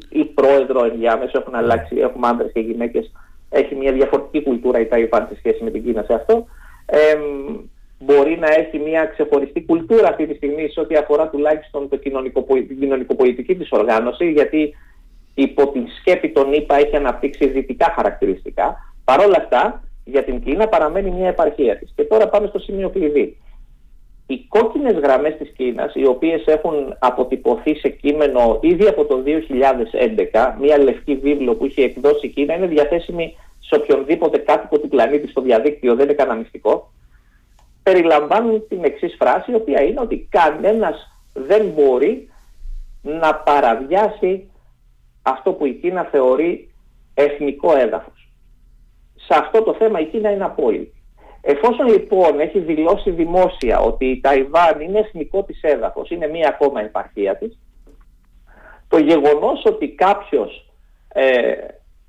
ή 0.10 0.25
πρόεδρο 0.25 0.86
ενδιάμεσο, 0.86 1.38
έχουν 1.38 1.56
αλλάξει, 1.56 1.96
έχουμε 1.98 2.27
άντρες 2.27 2.51
και 2.51 2.60
γυναίκες, 2.60 3.12
έχει 3.50 3.75
μια 3.75 3.92
διαφορετική 3.92 4.44
κουλτούρα 4.44 4.80
η 4.80 4.86
Ταϊβάν 4.86 5.27
σε 5.30 5.36
σχέση 5.38 5.63
με 5.63 5.72
την 5.72 5.84
Κίνα 5.84 6.04
σε 6.04 6.13
αυτό. 6.13 6.46
Ε, 6.86 7.15
μπορεί 8.00 8.38
να 8.39 8.48
έχει 8.48 8.77
μια 8.77 9.06
ξεχωριστή 9.06 9.65
κουλτούρα 9.65 10.08
αυτή 10.08 10.27
τη 10.27 10.36
στιγμή 10.36 10.68
σε 10.70 10.80
ό,τι 10.80 10.96
αφορά 10.96 11.27
τουλάχιστον 11.27 11.89
το 11.89 11.98
την 11.98 12.80
κοινωνικοπολιτική 12.80 13.56
της 13.56 13.72
οργάνωση, 13.72 14.32
γιατί 14.32 14.74
υπό 15.34 15.68
την 15.68 15.88
σκέπη 16.00 16.30
των 16.30 16.54
ΗΠΑ 16.54 16.75
έχει 16.75 16.96
αναπτύξει 16.96 17.48
δυτικά 17.48 17.94
χαρακτηριστικά. 17.96 18.77
Παρ' 19.04 19.20
όλα 19.20 19.38
αυτά, 19.38 19.84
για 20.05 20.24
την 20.24 20.41
Κίνα 20.43 20.67
παραμένει 20.67 21.12
μια 21.12 21.27
επαρχία 21.27 21.77
της. 21.77 21.93
Και 21.95 22.03
τώρα 22.03 22.27
πάμε 22.27 22.47
στο 22.47 22.59
σημείο 22.59 22.89
κλειδί. 22.89 23.38
Οι 24.27 24.45
κόκκινες 24.47 24.93
γραμμές 24.93 25.38
της 25.38 25.50
Κίνας, 25.57 25.95
οι 25.95 26.05
οποίες 26.05 26.45
έχουν 26.45 26.95
αποτυπωθεί 27.00 27.75
σε 27.75 27.89
κείμενο 27.89 28.59
ήδη 28.62 28.88
από 28.88 29.05
το 29.05 29.24
2011, 29.25 30.57
μια 30.59 30.77
λευκή 30.77 31.15
βίβλο 31.15 31.55
που 31.55 31.65
είχε 31.65 31.83
εκδώσει 31.83 32.25
η 32.25 32.29
Κίνα, 32.29 32.55
είναι 32.55 32.67
διαθέσιμη 32.67 33.35
σε 33.59 33.75
οποιονδήποτε 33.75 34.38
κάτοικο 34.38 34.79
του 34.79 34.88
πλανήτη 34.88 35.27
στο 35.27 35.41
διαδίκτυο, 35.41 35.95
δεν 35.95 36.05
είναι 36.05 36.13
κανονιστικό, 36.13 36.91
περιλαμβάνουν 37.83 38.67
την 38.67 38.83
εξής 38.83 39.15
φράση, 39.19 39.51
η 39.51 39.55
οποία 39.55 39.81
είναι 39.81 40.00
ότι 40.00 40.27
κανένας 40.29 41.12
δεν 41.33 41.65
μπορεί 41.65 42.29
να 43.01 43.35
παραβιάσει 43.35 44.50
αυτό 45.21 45.51
που 45.51 45.65
η 45.65 45.74
Κίνα 45.74 46.03
θεωρεί 46.03 46.69
εθνικό 47.13 47.77
έδαφος. 47.77 48.14
Σε 49.27 49.39
αυτό 49.39 49.62
το 49.62 49.74
θέμα 49.74 50.00
η 50.00 50.05
Κίνα 50.05 50.32
είναι 50.32 50.44
απόλυτη. 50.44 50.94
Εφόσον 51.41 51.88
λοιπόν 51.88 52.39
έχει 52.39 52.60
δηλώσει 52.60 53.12
δημόσια 53.12 53.79
ότι 53.79 54.05
η 54.05 54.20
Ταϊβάν 54.22 54.79
είναι 54.79 55.00
εθνικό 55.00 55.44
της 55.44 55.62
έδαφος, 55.62 56.10
είναι 56.10 56.27
μία 56.27 56.48
ακόμα 56.48 56.82
επαρχία 56.82 57.36
της, 57.38 57.60
το 58.88 58.98
γεγονός 58.98 59.63
ότι 59.65 59.89
κάποιος 59.89 60.70
ε, 61.08 61.53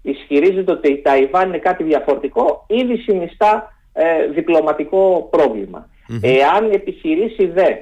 ισχυρίζεται 0.03 0.73
ότι 0.73 0.93
η 0.93 1.03
Ταϊβάν 1.03 1.49
είναι 1.49 1.59
κάτι 1.59 1.85
διαφορετικό, 1.85 2.65
ήδη 2.69 2.97
συνιστά 2.97 3.73
ε, 3.93 4.27
διπλωματικό 4.27 5.29
Εάν 6.23 6.71
επιχειρήσει 6.71 7.47
δε 7.47 7.75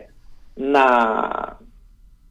να 0.55 0.85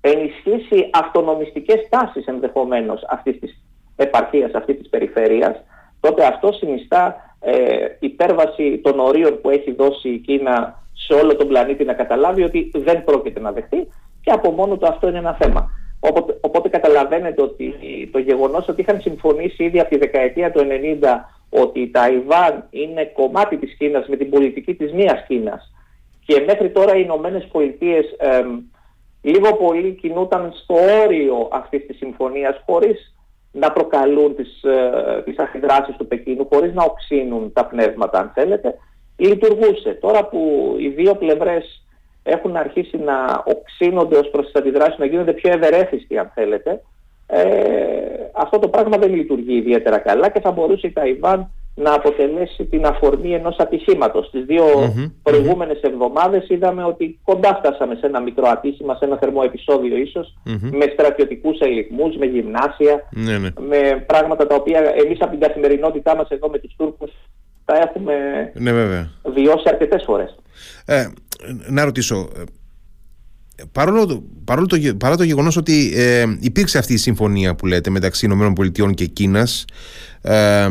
ενισχύσει 0.01 0.89
αυτονομιστικές 0.93 1.88
τάσεις 1.89 2.25
ενδεχομένως 2.25 3.05
αυτής 3.10 3.39
της 3.39 3.63
επαρχίας, 3.95 4.53
αυτής 4.53 4.77
της 4.77 4.89
περιφέρειας, 4.89 5.63
τότε 6.03 6.25
αυτό 6.25 6.51
συνιστά 6.51 7.15
ε, 7.39 7.86
υπέρβαση 8.00 8.79
των 8.83 9.00
ορίων 9.00 9.41
που 9.41 9.50
έχει 9.50 9.72
δώσει 9.72 10.10
η 10.10 10.17
Κίνα 10.17 10.83
σε 10.93 11.13
όλο 11.13 11.36
τον 11.36 11.48
πλανήτη 11.48 11.83
να 11.83 11.93
καταλάβει 11.93 12.43
ότι 12.43 12.72
δεν 12.75 13.03
πρόκειται 13.03 13.39
να 13.39 13.51
δεχτεί 13.51 13.88
και 14.22 14.31
από 14.31 14.51
μόνο 14.51 14.77
του 14.77 14.88
αυτό 14.88 15.07
είναι 15.07 15.17
ένα 15.17 15.38
θέμα. 15.41 15.69
Οπότε, 16.00 16.38
οπότε 16.41 16.69
καταλαβαίνετε 16.69 17.41
ότι 17.41 17.74
το 18.12 18.19
γεγονός 18.19 18.67
ότι 18.67 18.81
είχαν 18.81 19.01
συμφωνήσει 19.01 19.63
ήδη 19.63 19.79
από 19.79 19.89
τη 19.89 19.98
δεκαετία 19.98 20.51
του 20.51 20.60
90 20.60 21.07
ότι 21.50 21.79
η 21.79 21.89
Ταϊβάν 21.89 22.67
είναι 22.69 23.05
κομμάτι 23.05 23.57
της 23.57 23.75
Κίνας 23.77 24.07
με 24.07 24.15
την 24.15 24.29
πολιτική 24.29 24.74
της 24.74 24.93
μίας 24.93 25.24
Κίνας 25.27 25.72
και 26.25 26.43
μέχρι 26.48 26.69
τώρα 26.69 26.95
οι 26.95 27.01
Ηνωμένες 27.03 27.48
Πολιτείες 27.51 28.05
λίγο 29.22 29.53
πολύ 29.55 29.91
κινούταν 29.91 30.53
στο 30.63 30.75
όριο 31.03 31.48
αυτής 31.51 31.86
της 31.86 31.98
συμφωνίας 31.98 32.62
χωρίς 32.65 33.13
να 33.55 33.72
προκαλούν 33.72 34.36
τις, 34.36 34.63
ε, 34.63 35.22
τις 35.25 35.38
αντιδράσεις 35.38 35.95
του 35.95 36.07
Πεκίνου, 36.07 36.48
χωρίς 36.51 36.74
να 36.74 36.83
οξύνουν 36.83 37.53
τα 37.53 37.65
πνεύματα 37.65 38.19
αν 38.19 38.31
θέλετε, 38.33 38.75
λειτουργούσε. 39.17 39.98
Τώρα 40.01 40.25
που 40.25 40.74
οι 40.79 40.88
δύο 40.88 41.15
πλευρές 41.15 41.86
έχουν 42.24 42.55
αρχίσει 42.55 42.98
να 42.98 43.43
οξύνονται 43.45 44.17
ως 44.17 44.29
προς 44.29 44.45
τις 44.45 44.55
αντιδράσεις, 44.55 44.98
να 44.98 45.05
γίνονται 45.05 45.33
πιο 45.33 45.51
ευερέθιστοι 45.51 46.17
αν 46.17 46.31
θέλετε, 46.33 46.81
ε, 47.27 47.43
αυτό 48.33 48.60
το 48.60 48.67
πράγμα 48.67 48.98
δεν 48.98 49.13
λειτουργεί 49.13 49.55
ιδιαίτερα 49.55 49.98
καλά 49.98 50.29
και 50.29 50.39
θα 50.39 50.51
μπορούσε 50.51 50.88
η 50.88 50.91
Ταϊβάν 50.91 51.51
να 51.75 51.93
αποτελέσει 51.93 52.65
την 52.65 52.85
αφορμή 52.85 53.33
ενός 53.33 53.57
ατυχήματος. 53.57 54.29
Τις 54.29 54.45
δύο 54.45 54.65
mm-hmm, 54.65 55.11
προηγούμενες 55.23 55.81
εβδομάδες 55.81 56.49
είδαμε 56.49 56.83
ότι 56.83 57.19
κοντά 57.23 57.55
φτάσαμε 57.63 57.95
σε 57.95 58.05
ένα 58.05 58.19
μικρό 58.19 58.47
ατύχημα, 58.47 58.95
σε 58.95 59.05
ένα 59.05 59.17
θερμό 59.17 59.41
επεισόδιο 59.45 59.97
με 60.71 60.85
στρατιωτικούς 60.93 61.59
ελιγμούς, 61.59 62.15
με 62.15 62.25
γυμνάσια, 62.25 63.07
ναι, 63.11 63.37
ναι. 63.37 63.49
με 63.67 64.03
πράγματα 64.07 64.47
τα 64.47 64.55
οποία 64.55 64.79
εμείς 65.05 65.21
από 65.21 65.31
την 65.31 65.39
καθημερινότητά 65.39 66.15
μας 66.15 66.29
εδώ 66.29 66.49
με 66.49 66.59
τους 66.59 66.75
Τούρκους 66.77 67.11
τα 67.65 67.77
έχουμε 67.77 68.13
ναι, 68.53 68.71
βιώσει 69.23 69.63
αρκετές 69.67 70.03
φορές. 70.05 70.35
Ε, 70.85 71.07
να 71.67 71.83
ρωτήσω, 71.83 72.29
ε, 73.55 73.63
παρόλο, 73.71 74.23
παρόλο 74.45 74.67
το, 74.67 74.77
παρά 74.97 75.17
το 75.17 75.23
γεγονός 75.23 75.57
ότι 75.57 75.93
ε, 75.95 76.23
υπήρξε 76.39 76.77
αυτή 76.77 76.93
η 76.93 76.97
συμφωνία 76.97 77.55
που 77.55 77.65
λέτε 77.65 77.89
μεταξύ 77.89 78.25
ΗΠΑ 78.25 78.93
και 78.93 79.05
Κίνας 79.05 79.65
ε, 80.21 80.67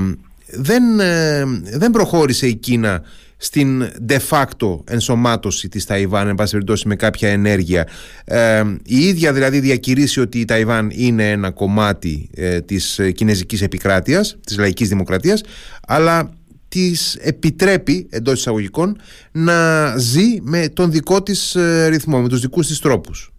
δεν, 0.52 1.00
ε, 1.00 1.44
δεν 1.62 1.90
προχώρησε 1.90 2.47
η 2.47 2.54
Κίνα 2.54 3.02
στην 3.37 3.90
de 4.09 4.18
facto 4.30 4.80
ενσωμάτωση 4.85 5.68
της 5.68 5.87
Ταϊβάν 5.87 6.28
εν 6.28 6.35
πάση 6.35 6.52
περιπτώσει 6.52 6.88
με 6.88 6.97
κάποια 6.97 7.28
ενέργεια 7.30 7.88
ε, 8.25 8.62
η 8.85 8.97
ίδια 8.97 9.32
δηλαδή 9.32 9.61
διακηρύσει 9.61 10.21
ότι 10.21 10.40
η 10.40 10.44
Ταϊβάν 10.44 10.90
είναι 10.92 11.30
ένα 11.30 11.50
κομμάτι 11.50 12.30
ε, 12.35 12.61
της 12.61 13.00
κινέζικης 13.14 13.62
επικράτειας 13.62 14.37
της 14.47 14.59
λαϊκής 14.59 14.88
δημοκρατίας 14.88 15.42
αλλά 15.87 16.35
της 16.68 17.14
επιτρέπει 17.14 18.09
εντός 18.11 18.38
εισαγωγικών 18.38 19.00
να 19.32 19.87
ζει 19.97 20.40
με 20.42 20.68
τον 20.68 20.90
δικό 20.90 21.23
της 21.23 21.56
ρυθμό, 21.88 22.21
με 22.21 22.28
τους 22.28 22.40
δικούς 22.40 22.66
της 22.66 22.80
τρόπους. 22.80 23.32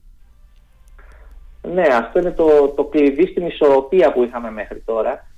Ναι, 1.74 1.86
αυτό 1.94 2.20
είναι 2.20 2.32
το, 2.32 2.74
το 2.76 2.84
κλειδί 2.84 3.28
στην 3.28 3.46
ισορροπία 3.46 4.14
που 4.14 4.24
είχαμε 4.24 4.52
μέχρι 4.52 4.82
τώρα 4.86 5.33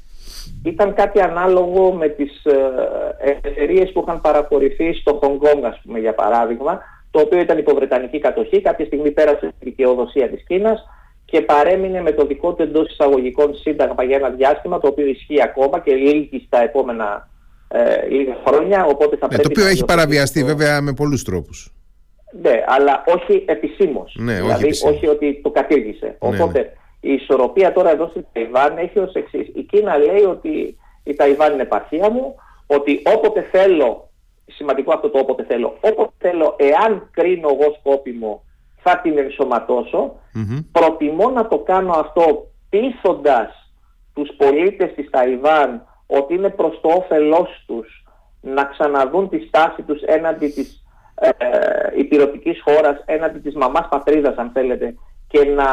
ήταν 0.64 0.94
κάτι 0.94 1.22
ανάλογο 1.22 1.92
με 1.94 2.08
τις 2.08 2.44
ε, 2.46 3.48
εταιρείες 3.48 3.92
που 3.92 4.04
είχαν 4.08 4.22
παραχωρηθεί 4.22 4.94
στο 4.94 5.20
Χονγκ 5.24 5.66
ας 5.66 5.80
πούμε, 5.84 6.00
για 6.00 6.14
παράδειγμα, 6.14 6.82
το 7.12 7.20
οποίο 7.20 7.40
ήταν 7.40 7.58
υποβρετανική 7.58 8.20
κατοχή, 8.20 8.62
κάποια 8.62 8.86
στιγμή 8.86 9.12
πέρασε 9.12 9.54
στη 9.56 9.56
δικαιοδοσία 9.60 10.30
της 10.30 10.44
Κίνας 10.48 10.86
και 11.26 11.42
παρέμεινε 11.42 12.02
με 12.02 12.12
το 12.12 12.26
δικό 12.26 12.54
του 12.54 12.64
εντός 12.64 12.92
εισαγωγικών 12.92 13.56
σύνταγμα 13.56 14.04
για 14.04 14.16
ένα 14.16 14.30
διάστημα, 14.30 14.80
το 14.80 14.88
οποίο 14.88 15.06
ισχύει 15.06 15.42
ακόμα 15.42 15.80
και 15.80 15.94
λύγει 15.94 16.44
στα 16.46 16.62
επόμενα 16.62 17.30
ε, 17.68 18.08
λίγα 18.10 18.36
χρόνια. 18.46 18.86
Οπότε 18.86 19.18
θα 19.18 19.28
ναι, 19.32 19.38
το 19.38 19.50
οποίο 19.52 19.66
έχει 19.66 19.86
παραβιαστεί 19.86 20.44
βέβαια 20.44 20.82
με 20.82 20.94
πολλούς 20.94 21.24
τρόπους. 21.24 21.74
Ναι, 22.42 22.64
αλλά 22.68 23.04
όχι 23.08 23.44
επισήμως. 23.48 24.16
Ναι, 24.20 24.34
δηλαδή 24.34 24.68
όχι, 24.68 25.08
ότι 25.08 25.40
το 25.44 25.50
κατήργησε. 25.50 26.06
Ναι, 26.06 26.16
οπότε 26.20 26.60
ναι. 26.60 26.70
Η 27.06 27.14
ισορροπία 27.14 27.74
τώρα 27.74 27.90
εδώ 27.90 28.08
στην 28.08 28.26
Ταϊβάν 28.34 28.78
έχει 28.78 29.00
ως 29.00 29.14
εξής. 29.14 29.48
Η 29.54 29.62
Κίνα 29.64 29.98
λέει 29.98 30.24
ότι 30.24 30.78
η 31.04 31.14
Ταϊβάν 31.14 31.54
είναι 31.54 31.62
επαρχία 31.62 32.10
μου, 32.10 32.36
ότι 32.68 33.02
όποτε 33.16 33.42
θέλω, 33.42 34.10
σημαντικό 34.46 34.94
αυτό 34.94 35.10
το 35.10 35.20
όποτε 35.20 35.44
θέλω, 35.44 35.78
όποτε 35.82 36.12
θέλω, 36.18 36.56
εάν 36.58 37.10
κρίνω 37.12 37.50
εγώ 37.50 37.76
σκόπιμο, 37.80 38.44
θα 38.82 39.00
την 39.00 39.18
ενσωματωσω 39.18 40.16
Προτιμώ 40.72 41.30
να 41.30 41.48
το 41.48 41.58
κάνω 41.58 41.92
αυτό 41.92 42.48
πείθοντας 42.70 43.72
τους 44.14 44.30
πολίτες 44.38 44.94
της 44.94 45.10
Ταϊβάν 45.10 45.86
ότι 46.08 46.34
είναι 46.34 46.50
προς 46.50 46.80
το 46.82 46.90
όφελός 46.90 47.64
τους 47.68 48.04
να 48.42 48.64
ξαναδούν 48.64 49.30
τη 49.30 49.40
στάση 49.40 49.82
τους 49.82 50.02
έναντι 50.02 50.48
της 50.48 50.84
ε, 51.16 51.28
υπηρετικής 51.96 52.62
χώρας, 52.62 53.04
έναντι 53.06 53.40
της 53.40 53.56
μαμάς 53.56 53.88
πατρίδας 53.90 54.36
αν 54.36 54.52
θέλετε 54.54 54.96
και 55.28 55.44
να 55.46 55.66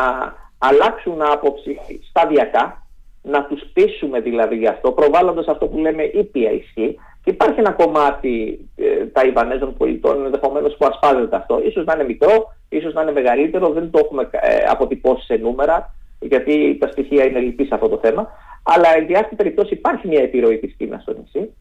αλλάξουν 0.69 1.23
άποψη 1.23 1.79
σταδιακά, 2.09 2.87
να 3.23 3.45
τους 3.45 3.63
πείσουμε 3.73 4.21
δηλαδή 4.21 4.57
γι' 4.57 4.67
αυτό, 4.67 4.93
προβάλλοντας 4.93 5.47
αυτό 5.47 5.67
που 5.67 5.79
λέμε 5.79 6.03
ήπια 6.03 6.51
ισχύ. 6.51 6.99
Και 7.25 7.31
υπάρχει 7.31 7.59
ένα 7.59 7.71
κομμάτι 7.71 8.59
ε, 8.77 9.07
Ταϊβανέζων 9.07 9.77
πολιτών 9.77 10.25
ενδεχομένως 10.25 10.77
που 10.77 10.87
ασπάζεται 10.87 11.37
αυτό. 11.37 11.61
Ίσως 11.65 11.85
να 11.85 11.95
είναι 11.95 12.05
μικρό, 12.05 12.55
ίσως 12.69 12.95
να 12.95 13.03
είναι 13.03 13.13
μεγαλύτερο, 13.13 13.71
δεν 13.71 13.91
το 13.91 13.99
έχουμε 13.99 14.29
ε, 14.31 14.65
αποτυπώσει 14.69 15.25
σε 15.25 15.35
νούμερα, 15.35 15.95
γιατί 16.21 16.77
τα 16.81 16.89
στοιχεία 16.91 17.25
είναι 17.25 17.41
λυπή 17.41 17.65
σε 17.65 17.75
αυτό 17.75 17.89
το 17.89 17.99
θέμα. 18.03 18.29
Αλλά 18.63 18.97
εν 18.97 19.07
διάστη 19.07 19.35
περιπτώσει 19.35 19.75
υπάρχει 19.75 20.09
μια 20.09 20.23
επιρροή 20.23 20.59
της 20.59 20.75
Κίνας 20.79 21.03
στο 21.03 21.13
νησί. 21.13 21.55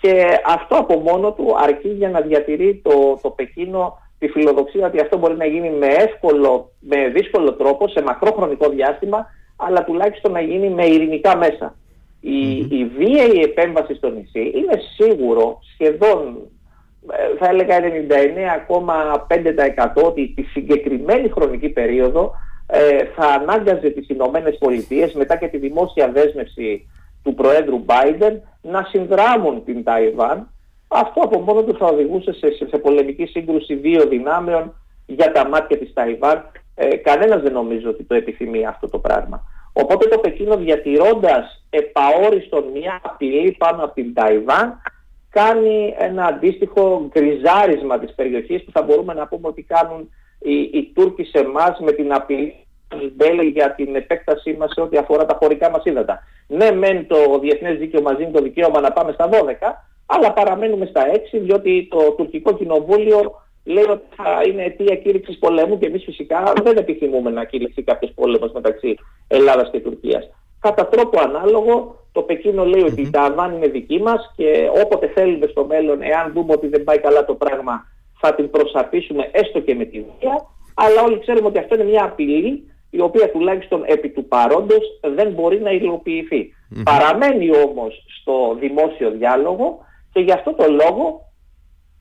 Και 0.00 0.26
αυτό 0.46 0.76
από 0.76 0.98
μόνο 0.98 1.32
του 1.32 1.56
αρκεί 1.58 1.88
για 1.88 2.10
να 2.10 2.20
διατηρεί 2.20 2.80
το, 2.84 3.18
το 3.22 3.30
Πεκίνο 3.30 3.98
τη 4.22 4.28
φιλοδοξία 4.28 4.86
ότι 4.86 5.00
αυτό 5.00 5.18
μπορεί 5.18 5.36
να 5.36 5.46
γίνει 5.46 5.70
με 5.70 5.86
εύκολο, 5.86 6.70
με 6.80 7.08
δύσκολο 7.08 7.52
τρόπο, 7.52 7.88
σε 7.88 8.02
μακρόχρονικό 8.02 8.68
διάστημα, 8.68 9.26
αλλά 9.56 9.84
τουλάχιστον 9.84 10.32
να 10.32 10.40
γίνει 10.40 10.68
με 10.70 10.86
ειρηνικά 10.86 11.36
μέσα. 11.36 11.74
Η, 12.20 12.30
mm-hmm. 12.30 12.70
η 12.70 12.84
βίαιη 12.84 13.42
επέμβαση 13.42 13.94
στο 13.94 14.08
νησί 14.10 14.52
είναι 14.54 14.80
σίγουρο 14.96 15.58
σχεδόν 15.72 16.36
ε, 17.10 17.36
θα 17.38 17.48
έλεγα 17.48 17.78
99,5% 19.96 20.02
ότι 20.04 20.32
τη 20.36 20.42
συγκεκριμένη 20.42 21.28
χρονική 21.28 21.68
περίοδο 21.68 22.32
ε, 22.66 23.04
θα 23.16 23.26
ανάγκαζε 23.26 23.90
τις 23.90 24.08
Ηνωμένες 24.08 24.58
Πολιτείες 24.58 25.12
μετά 25.12 25.36
και 25.36 25.48
τη 25.48 25.58
δημόσια 25.58 26.10
δέσμευση 26.12 26.88
του 27.22 27.34
Προέδρου 27.34 27.84
Biden 27.86 28.36
να 28.62 28.86
συνδράμουν 28.90 29.64
την 29.64 29.84
Ταϊβάν 29.84 30.51
αυτό 30.94 31.20
από 31.20 31.38
μόνο 31.38 31.62
του 31.62 31.76
θα 31.76 31.86
οδηγούσε 31.86 32.32
σε, 32.32 32.50
σε, 32.52 32.68
σε 32.68 32.78
πολεμική 32.78 33.26
σύγκρουση 33.26 33.74
δύο 33.74 34.06
δυνάμεων 34.06 34.74
για 35.06 35.32
τα 35.32 35.48
μάτια 35.48 35.78
της 35.78 35.92
Ταϊβάν. 35.92 36.50
Ε, 36.74 36.96
κανένας 36.96 37.42
δεν 37.42 37.52
νομίζω 37.52 37.90
ότι 37.90 38.04
το 38.04 38.14
επιθυμεί 38.14 38.66
αυτό 38.66 38.88
το 38.88 38.98
πράγμα. 38.98 39.42
Οπότε 39.72 40.08
το 40.08 40.18
Πεκίνο 40.18 40.56
διατηρώντας 40.56 41.64
επαόριστον 41.70 42.64
μια 42.74 43.00
απειλή 43.02 43.54
πάνω 43.58 43.84
από 43.84 43.94
την 43.94 44.14
Ταϊβάν 44.14 44.80
κάνει 45.30 45.94
ένα 45.98 46.24
αντίστοιχο 46.24 47.08
γκριζάρισμα 47.08 47.98
της 47.98 48.14
περιοχής 48.14 48.64
που 48.64 48.70
θα 48.70 48.82
μπορούμε 48.82 49.14
να 49.14 49.26
πούμε 49.26 49.48
ότι 49.48 49.62
κάνουν 49.62 50.10
οι, 50.38 50.54
οι 50.54 50.92
Τούρκοι 50.94 51.24
σε 51.24 51.38
εμάς 51.38 51.78
με 51.80 51.92
την 51.92 52.12
απειλή 52.12 53.46
για 53.52 53.74
την 53.74 53.94
επέκτασή 53.94 54.52
μας 54.58 54.72
σε 54.72 54.80
ό,τι 54.80 54.96
αφορά 54.96 55.26
τα 55.26 55.36
χωρικά 55.40 55.70
μας 55.70 55.84
ύδατα. 55.84 56.22
Ναι, 56.46 56.70
μεν 56.70 57.06
το 57.06 57.38
διεθνές 57.40 57.78
δίκαιο 57.78 58.02
μας 58.02 58.16
δίνει 58.16 58.30
το 58.30 58.42
δικαίωμα 58.42 58.80
να 58.80 58.92
πάμε 58.92 59.12
στα 59.12 59.28
12, 59.28 59.34
αλλά 60.06 60.32
παραμένουμε 60.32 60.86
στα 60.86 61.02
6 61.32 61.38
διότι 61.42 61.88
το 61.90 62.14
τουρκικό 62.16 62.52
κοινοβούλιο 62.52 63.42
λέει 63.64 63.86
ότι 63.90 64.04
θα 64.16 64.40
είναι 64.46 64.62
αιτία 64.62 64.96
κήρυξης 64.96 65.38
πολέμου 65.38 65.78
και 65.78 65.86
εμείς 65.86 66.04
φυσικά 66.04 66.52
δεν 66.62 66.76
επιθυμούμε 66.76 67.30
να 67.30 67.44
κηρυξεί 67.44 67.82
κάποιος 67.82 68.12
πόλεμος 68.14 68.52
μεταξύ 68.52 68.98
Ελλάδας 69.28 69.70
και 69.70 69.80
Τουρκίας. 69.80 70.30
Κατά 70.60 70.86
τρόπο 70.86 71.20
ανάλογο, 71.20 71.96
το 72.12 72.22
Πεκίνο 72.22 72.64
λέει 72.64 72.82
ότι 72.82 73.00
η 73.00 73.10
Ταβάν 73.10 73.54
είναι 73.56 73.66
δική 73.66 73.98
μας 73.98 74.32
και 74.36 74.70
όποτε 74.82 75.06
θέλουμε 75.06 75.46
στο 75.46 75.64
μέλλον, 75.64 76.02
εάν 76.02 76.32
δούμε 76.32 76.52
ότι 76.52 76.68
δεν 76.68 76.84
πάει 76.84 76.98
καλά 76.98 77.24
το 77.24 77.34
πράγμα, 77.34 77.86
θα 78.20 78.34
την 78.34 78.50
προσαρτήσουμε 78.50 79.28
έστω 79.32 79.60
και 79.60 79.74
με 79.74 79.84
τη 79.84 79.98
βία. 79.98 80.46
Αλλά 80.74 81.02
όλοι 81.02 81.18
ξέρουμε 81.18 81.46
ότι 81.46 81.58
αυτό 81.58 81.74
είναι 81.74 81.84
μια 81.84 82.04
απειλή 82.04 82.72
η 82.90 83.00
οποία 83.00 83.30
τουλάχιστον 83.30 83.82
επί 83.86 84.08
του 84.08 84.24
παρόντος 84.24 85.00
δεν 85.14 85.30
μπορεί 85.32 85.60
να 85.60 85.70
υλοποιηθεί. 85.70 86.54
Παραμένει 86.84 87.50
όμως 87.56 88.04
στο 88.20 88.56
δημόσιο 88.60 89.10
διάλογο 89.10 89.78
και 90.12 90.20
γι' 90.20 90.32
αυτό 90.32 90.54
το 90.54 90.64
λόγο 90.70 91.32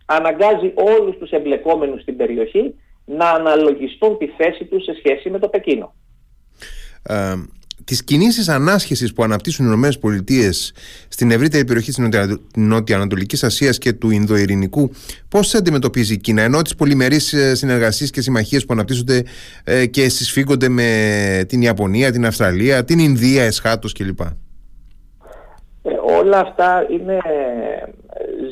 αναγκάζει 0.05 0.73
όλους 0.75 1.17
τους 1.17 1.29
εμπλεκόμενους 1.29 2.01
στην 2.01 2.17
περιοχή 2.17 2.75
να 3.05 3.29
αναλογιστούν 3.29 4.17
τη 4.17 4.27
θέση 4.27 4.65
τους 4.65 4.83
σε 4.83 4.93
σχέση 4.97 5.29
με 5.29 5.39
το 5.39 5.47
Πεκίνο. 5.47 5.93
Ε, 7.03 7.33
τις 7.83 8.03
κινήσεις 8.03 8.49
ανάσχεσης 8.49 9.13
που 9.13 9.23
αναπτύσσουν 9.23 9.65
οι 9.65 9.89
ΗΠΑ 9.91 10.51
στην 11.07 11.31
ευρύτερη 11.31 11.65
περιοχή 11.65 11.91
της 11.91 12.37
Νοτιοανατολικής 12.55 13.43
Ασίας 13.43 13.77
και 13.77 13.93
του 13.93 14.09
Ινδοειρηνικού 14.09 14.91
πώς 15.29 15.53
αντιμετωπίζει 15.53 16.13
η 16.13 16.17
Κίνα 16.17 16.41
ενώ 16.41 16.61
τις 16.61 16.75
πολυμερείς 16.75 17.33
ε, 17.33 17.55
συνεργασίες 17.55 18.09
και 18.09 18.21
συμμαχίες 18.21 18.65
που 18.65 18.73
αναπτύσσονται 18.73 19.23
ε, 19.63 19.85
και 19.85 20.09
συσφίγγονται 20.09 20.69
με 20.69 21.45
την 21.47 21.61
Ιαπωνία, 21.61 22.11
την 22.11 22.25
Αυστραλία, 22.25 22.83
την 22.83 22.99
Ινδία 22.99 23.43
εσχάτως 23.43 23.93
κλπ. 23.93 24.19
Ε, 26.21 26.23
όλα 26.23 26.39
αυτά 26.39 26.87
είναι 26.89 27.17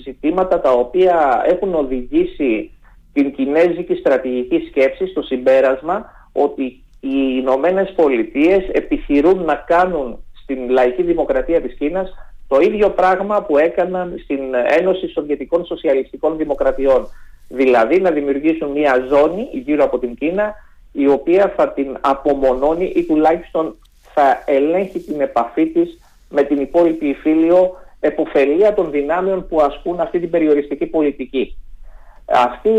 ζητήματα 0.03 0.59
τα 0.59 0.71
οποία 0.71 1.43
έχουν 1.45 1.75
οδηγήσει 1.75 2.71
την 3.13 3.33
κινέζικη 3.33 3.95
στρατηγική 3.95 4.59
σκέψη 4.69 5.07
στο 5.07 5.21
συμπέρασμα 5.21 6.11
ότι 6.31 6.63
οι 6.99 7.37
Ηνωμένε 7.39 7.85
Πολιτείες 7.85 8.69
επιχειρούν 8.71 9.43
να 9.43 9.55
κάνουν 9.55 10.23
στην 10.41 10.69
λαϊκή 10.69 11.03
δημοκρατία 11.03 11.61
της 11.61 11.73
Κίνας 11.73 12.13
το 12.47 12.59
ίδιο 12.59 12.89
πράγμα 12.89 13.41
που 13.41 13.57
έκαναν 13.57 14.19
στην 14.23 14.39
Ένωση 14.79 15.07
Σοβιετικών 15.07 15.65
Σοσιαλιστικών 15.65 16.37
Δημοκρατιών. 16.37 17.07
Δηλαδή 17.47 17.99
να 17.99 18.11
δημιουργήσουν 18.11 18.71
μια 18.71 19.05
ζώνη 19.09 19.47
γύρω 19.51 19.83
από 19.83 19.99
την 19.99 20.15
Κίνα 20.15 20.53
η 20.91 21.07
οποία 21.07 21.53
θα 21.55 21.69
την 21.69 21.97
απομονώνει 22.01 22.91
ή 22.95 23.03
τουλάχιστον 23.03 23.77
θα 24.13 24.43
ελέγχει 24.45 24.99
την 24.99 25.21
επαφή 25.21 25.65
της 25.67 25.99
με 26.29 26.43
την 26.43 26.59
υπόλοιπη 26.59 27.07
υφήλιο 27.07 27.75
εποφελία 27.99 28.73
των 28.73 28.91
δυνάμεων 28.91 29.47
που 29.47 29.61
ασκούν 29.61 29.99
αυτή 29.99 30.19
την 30.19 30.29
περιοριστική 30.29 30.85
πολιτική. 30.85 31.57
Αυτή 32.25 32.69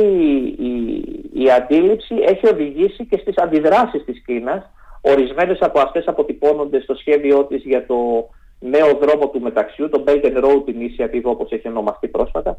η, 1.33 1.51
αντίληψη 1.51 2.15
έχει 2.15 2.47
οδηγήσει 2.47 3.07
και 3.07 3.19
στις 3.21 3.37
αντιδράσεις 3.37 4.05
της 4.05 4.23
Κίνας. 4.25 4.71
Ορισμένες 5.01 5.59
από 5.61 5.81
αυτές 5.81 6.07
αποτυπώνονται 6.07 6.81
στο 6.81 6.95
σχέδιό 6.95 7.45
της 7.45 7.63
για 7.65 7.87
το 7.87 8.29
νέο 8.59 8.99
δρόμο 9.03 9.29
του 9.29 9.41
μεταξιού, 9.41 9.89
το 9.89 10.05
Belt 10.07 10.25
and 10.25 10.45
Road 10.45 10.65
Initiative 10.65 11.23
όπως 11.23 11.51
έχει 11.51 11.69
ονομαστεί 11.69 12.09
πρόσφατα, 12.09 12.59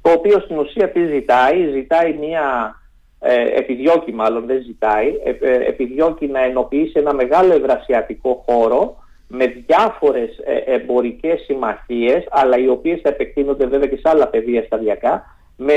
το 0.00 0.10
οποίο 0.10 0.40
στην 0.40 0.58
ουσία 0.58 0.90
τι 0.90 1.06
ζητάει, 1.06 1.70
ζητάει 1.70 2.12
μια, 2.12 2.76
ε, 3.18 3.58
επιδιώκει 3.58 4.12
μάλλον 4.12 4.46
δεν 4.46 4.62
ζητάει, 4.62 5.08
ε, 5.24 5.30
ε, 5.30 5.68
επιδιώκει 5.68 6.26
να 6.26 6.40
ενοποιήσει 6.42 6.92
ένα 6.94 7.14
μεγάλο 7.14 7.52
ευρασιατικό 7.52 8.44
χώρο 8.48 9.01
με 9.34 9.46
διάφορες 9.46 10.38
ε, 10.44 10.72
εμπορικές 10.74 11.40
συμμαχίες, 11.40 12.24
αλλά 12.30 12.58
οι 12.58 12.68
οποίες 12.68 13.00
θα 13.00 13.08
επεκτείνονται 13.08 13.66
βέβαια 13.66 13.88
και 13.88 13.96
σε 13.96 14.08
άλλα 14.08 14.28
πεδία 14.28 14.62
σταδιακά, 14.62 15.24
με 15.56 15.74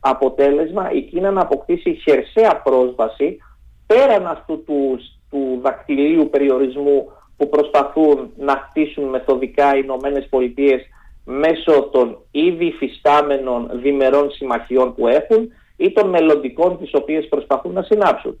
αποτέλεσμα 0.00 0.90
η 0.92 1.00
Κίνα 1.00 1.30
να 1.30 1.40
αποκτήσει 1.40 1.94
χερσαία 1.94 2.60
πρόσβαση 2.64 3.38
πέραν 3.86 4.26
αυτού 4.26 4.64
του, 4.64 4.98
του 5.30 5.58
δακτυλίου 5.62 6.28
περιορισμού 6.30 7.10
που 7.36 7.48
προσπαθούν 7.48 8.30
να 8.36 8.68
χτίσουν 8.68 9.04
μεθοδικά 9.04 9.76
οι 9.76 9.80
Ηνωμένες 9.84 10.26
Πολιτείες 10.30 10.82
μέσω 11.24 11.82
των 11.92 12.18
ήδη 12.30 12.70
φυστάμενων 12.70 13.70
διμερών 13.72 14.30
συμμαχιών 14.30 14.94
που 14.94 15.06
έχουν 15.06 15.48
ή 15.76 15.92
των 15.92 16.08
μελλοντικών 16.08 16.78
τις 16.78 16.90
οποίες 16.94 17.28
προσπαθούν 17.28 17.72
να 17.72 17.82
συνάψουν. 17.82 18.38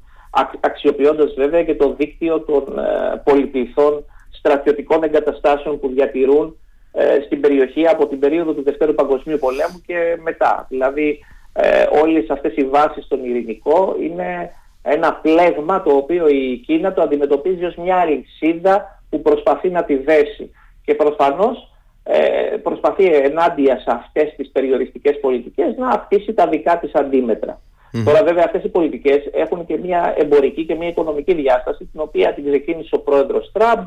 Αξιοποιώντας 0.60 1.34
βέβαια 1.34 1.64
και 1.64 1.74
το 1.74 1.94
δίκτυο 1.98 2.40
των 2.40 2.78
ε, 2.78 3.22
πολιτηθών 3.24 4.04
στρατιωτικών 4.46 5.02
εγκαταστάσεων 5.02 5.80
που 5.80 5.88
διατηρούν 5.88 6.56
ε, 6.92 7.20
στην 7.24 7.40
περιοχή 7.40 7.86
από 7.86 8.06
την 8.06 8.18
περίοδο 8.18 8.52
του 8.52 8.62
Δευτέρου 8.62 8.94
Παγκοσμίου 8.94 9.38
Πολέμου 9.38 9.82
και 9.86 10.18
μετά. 10.22 10.66
Δηλαδή 10.68 11.18
ε, 11.52 11.86
όλες 12.02 12.30
αυτές 12.30 12.56
οι 12.56 12.64
βάσεις 12.64 13.04
στον 13.04 13.24
ειρηνικό 13.24 13.96
είναι 14.00 14.50
ένα 14.82 15.14
πλέγμα 15.14 15.82
το 15.82 15.96
οποίο 15.96 16.28
η 16.28 16.62
Κίνα 16.66 16.92
το 16.92 17.02
αντιμετωπίζει 17.02 17.64
ως 17.64 17.74
μια 17.74 17.96
αλυσίδα 17.96 19.02
που 19.10 19.22
προσπαθεί 19.22 19.70
να 19.70 19.84
τη 19.84 19.96
δέσει. 19.96 20.50
Και 20.84 20.94
προφανώς 20.94 21.72
ε, 22.02 22.56
προσπαθεί 22.62 23.04
ενάντια 23.04 23.78
σε 23.78 23.90
αυτές 23.90 24.34
τις 24.36 24.50
περιοριστικές 24.50 25.20
πολιτικές 25.20 25.76
να 25.76 25.88
αυτήσει 25.88 26.32
τα 26.32 26.46
δικά 26.48 26.78
της 26.78 26.94
αντιμετρα 26.94 27.60
Τώρα 28.04 28.22
βέβαια 28.24 28.44
αυτές 28.44 28.64
οι 28.64 28.68
πολιτικές 28.68 29.28
έχουν 29.32 29.66
και 29.66 29.78
μια 29.78 30.14
εμπορική 30.16 30.64
και 30.64 30.74
μια 30.74 30.88
οικονομική 30.88 31.34
διάσταση 31.34 31.84
την 31.84 32.00
οποία 32.00 32.34
την 32.34 32.44
ξεκίνησε 32.44 32.94
ο 32.94 32.98
πρόεδρος 32.98 33.50
Τραμπ 33.52 33.86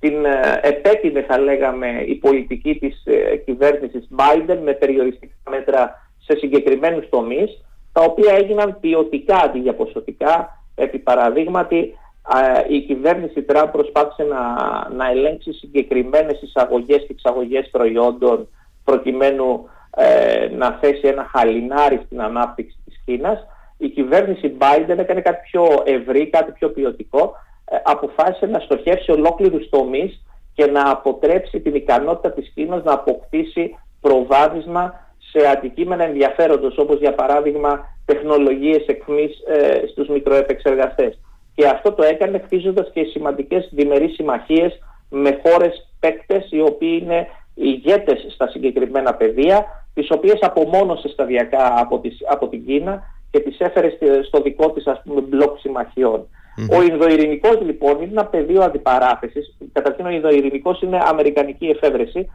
την 0.00 0.24
ε, 0.24 0.60
επέκεινε 0.62 1.22
θα 1.22 1.38
λέγαμε 1.38 2.04
η 2.06 2.14
πολιτική 2.14 2.78
της 2.78 3.02
ε, 3.04 3.36
κυβέρνησης 3.36 4.08
Biden 4.16 4.58
με 4.64 4.72
περιοριστικά 4.72 5.34
μέτρα 5.50 6.10
σε 6.18 6.36
συγκεκριμένους 6.36 7.08
τομείς 7.08 7.64
τα 7.92 8.02
οποία 8.02 8.34
έγιναν 8.34 8.76
ποιοτικά 8.80 9.36
αντί 9.36 9.58
για 9.58 9.74
ποσοτικά. 9.74 10.58
Επί 10.74 10.98
παραδείγματι 10.98 11.94
η 12.68 12.80
κυβέρνηση 12.80 13.42
Τραμπ 13.42 13.68
προσπάθησε 13.68 14.22
να, 14.22 14.38
να 14.94 15.10
ελέγξει 15.10 15.52
συγκεκριμένες 15.52 16.42
εισαγωγές 16.42 16.98
και 16.98 17.06
εξαγωγές 17.10 17.68
προϊόντων 17.70 18.48
προκειμένου 18.84 19.68
ε, 19.96 20.48
να 20.56 20.78
θέσει 20.80 21.08
ένα 21.08 21.28
χαλινάρι 21.32 22.00
στην 22.04 22.22
ανάπτυξη 22.22 22.76
της 22.84 23.02
Κίνας. 23.04 23.46
Η 23.76 23.88
κυβέρνηση 23.88 24.56
Biden 24.58 24.98
έκανε 24.98 25.20
κάτι 25.20 25.38
πιο 25.50 25.82
ευρύ, 25.84 26.30
κάτι 26.30 26.52
πιο 26.52 26.70
ποιοτικό 26.70 27.22
ε, 27.22 27.49
αποφάσισε 27.82 28.46
να 28.46 28.58
στοχεύσει 28.58 29.10
ολόκληρους 29.10 29.68
τομείς 29.68 30.24
και 30.54 30.66
να 30.66 30.90
αποτρέψει 30.90 31.60
την 31.60 31.74
ικανότητα 31.74 32.32
της 32.32 32.50
Κίνας 32.54 32.82
να 32.82 32.92
αποκτήσει 32.92 33.78
προβάδισμα 34.00 35.08
σε 35.30 35.46
αντικείμενα 35.46 36.04
ενδιαφέροντος 36.04 36.78
όπως 36.78 36.98
για 36.98 37.14
παράδειγμα 37.14 37.80
τεχνολογίες 38.04 38.86
εκμής 38.86 39.40
ε, 39.46 39.86
στους 39.86 40.08
μικροεπεξεργαστές. 40.08 41.18
Και 41.54 41.66
αυτό 41.66 41.92
το 41.92 42.02
έκανε 42.02 42.38
χτίζοντας 42.38 42.90
και 42.92 43.04
σημαντικές 43.04 43.68
διμερείς 43.72 44.14
συμμαχίες 44.14 44.78
με 45.10 45.40
χώρες 45.42 45.88
παίκτες 46.00 46.46
οι 46.50 46.60
οποίοι 46.60 46.98
είναι 47.02 47.26
ηγέτες 47.54 48.26
στα 48.34 48.48
συγκεκριμένα 48.48 49.14
πεδία, 49.14 49.66
τις 49.94 50.10
οποίες 50.10 50.38
απομόνωσε 50.40 51.08
σταδιακά 51.08 51.80
από, 51.80 52.00
από 52.30 52.48
την 52.48 52.64
Κίνα 52.66 53.02
και 53.30 53.40
τις 53.40 53.58
έφερε 53.58 53.90
στο 54.22 54.40
δικό 54.40 54.70
της 54.70 54.86
ας 54.86 55.02
πούμε 55.04 55.20
μπλοκ 55.20 55.58
συμμαχιών. 55.58 56.28
Ο 56.70 56.82
Ινδοειρηνικός 56.82 57.60
λοιπόν 57.60 57.96
είναι 57.96 58.10
ένα 58.10 58.26
πεδίο 58.26 58.62
αντιπαράθεσης. 58.62 59.56
Καταρχήν 59.72 60.06
ο 60.06 60.10
Ινδοειρηνικός 60.10 60.82
είναι 60.82 60.98
αμερικανική 61.02 61.66
εφεύρεση. 61.66 62.30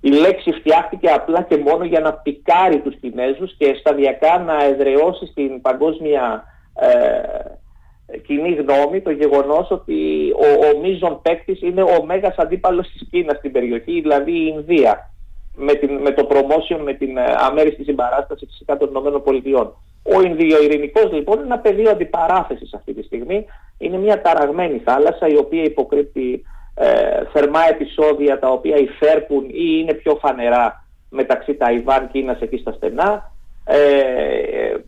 Η 0.00 0.10
λέξη 0.10 0.50
φτιάχτηκε 0.52 1.08
απλά 1.08 1.42
και 1.42 1.56
μόνο 1.56 1.84
για 1.84 2.00
να 2.00 2.12
πικάρει 2.12 2.80
τους 2.80 2.96
Κινέζους 3.00 3.54
και 3.56 3.76
σταδιακά 3.78 4.38
να 4.38 4.64
εδραιώσει 4.64 5.26
στην 5.26 5.60
παγκόσμια 5.60 6.44
ε, 6.74 8.18
κοινή 8.26 8.54
γνώμη 8.54 9.00
το 9.00 9.10
γεγονός 9.10 9.70
ότι 9.70 10.30
ο, 10.30 10.66
ο 10.66 10.80
μείζον 10.80 11.22
παίκτης 11.22 11.62
είναι 11.62 11.82
ο 11.82 12.04
μέγας 12.04 12.36
αντίπαλος 12.36 12.88
της 12.88 13.08
Κίνας 13.10 13.36
στην 13.36 13.52
περιοχή, 13.52 14.00
δηλαδή 14.00 14.32
η 14.32 14.52
Ινδία, 14.56 15.10
με, 15.54 15.74
την, 15.74 15.94
με 15.94 16.10
το 16.10 16.28
promotion, 16.30 16.80
με 16.84 16.92
την 16.92 17.16
ε, 17.16 17.34
αμέριστη 17.38 17.84
συμπαράσταση 17.84 18.46
φυσικά 18.46 18.76
των 18.76 18.88
ΗΠΑ. 18.88 19.72
Ο 20.02 20.20
Ινδιοειρηνικός 20.20 21.12
λοιπόν 21.12 21.36
είναι 21.36 21.46
ένα 21.46 21.58
πεδίο 21.58 21.90
αντιπαράθεσης 21.90 22.74
αυτή 22.74 22.94
τη 22.94 23.02
στιγμή. 23.02 23.46
Είναι 23.78 23.96
μια 23.96 24.20
ταραγμένη 24.20 24.78
θάλασσα 24.84 25.26
η 25.26 25.36
οποία 25.36 25.62
υποκρύπτει 25.62 26.42
ε, 26.74 27.24
θερμά 27.32 27.68
επεισόδια 27.68 28.38
τα 28.38 28.48
οποία 28.48 28.76
υφέρπουν 28.76 29.44
ή 29.44 29.78
είναι 29.80 29.94
πιο 29.94 30.18
φανερά 30.20 30.84
μεταξύ 31.08 31.54
Ταϊβάν, 31.54 32.10
Κίνας 32.10 32.40
εκεί 32.40 32.56
στα 32.56 32.72
στενά. 32.72 33.32
Ε, 33.64 33.78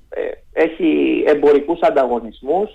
ε, 0.09 0.31
έχει 0.53 1.23
εμπορικούς 1.27 1.81
ανταγωνισμούς, 1.81 2.71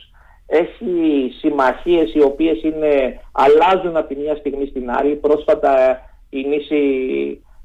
έχει 0.48 1.32
συμμαχίες 1.40 2.14
οι 2.14 2.22
οποίες 2.22 2.64
είναι, 2.64 3.20
αλλάζουν 3.32 3.98
από 3.98 4.08
τη 4.08 4.16
μια 4.16 4.36
στιγμή 4.36 4.66
στην 4.66 4.92
άλλη. 4.92 5.16
Πρόσφατα 5.16 6.02
η 6.30 6.44
νήσι 6.44 6.84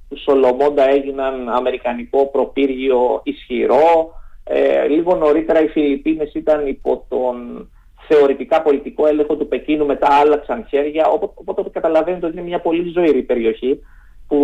του 0.08 0.18
Σολομόντα 0.18 0.88
έγιναν 0.88 1.48
αμερικανικό 1.48 2.26
προπύργιο 2.26 3.20
ισχυρό. 3.24 4.14
Ε, 4.54 4.86
λίγο 4.86 5.14
νωρίτερα 5.14 5.62
οι 5.62 5.68
Φιλιππίνες 5.68 6.34
ήταν 6.34 6.66
υπό 6.66 7.06
τον 7.08 7.68
θεωρητικά 8.08 8.62
πολιτικό 8.62 9.06
έλεγχο 9.06 9.36
του 9.36 9.48
Πεκίνου, 9.48 9.86
μετά 9.86 10.08
άλλαξαν 10.10 10.66
χέρια, 10.68 11.06
οπότε, 11.06 11.62
καταλαβαίνετε 11.72 12.26
ότι 12.26 12.36
είναι 12.36 12.46
μια 12.46 12.60
πολύ 12.60 12.90
ζωηρή 12.90 13.22
περιοχή 13.22 13.80
που 14.28 14.38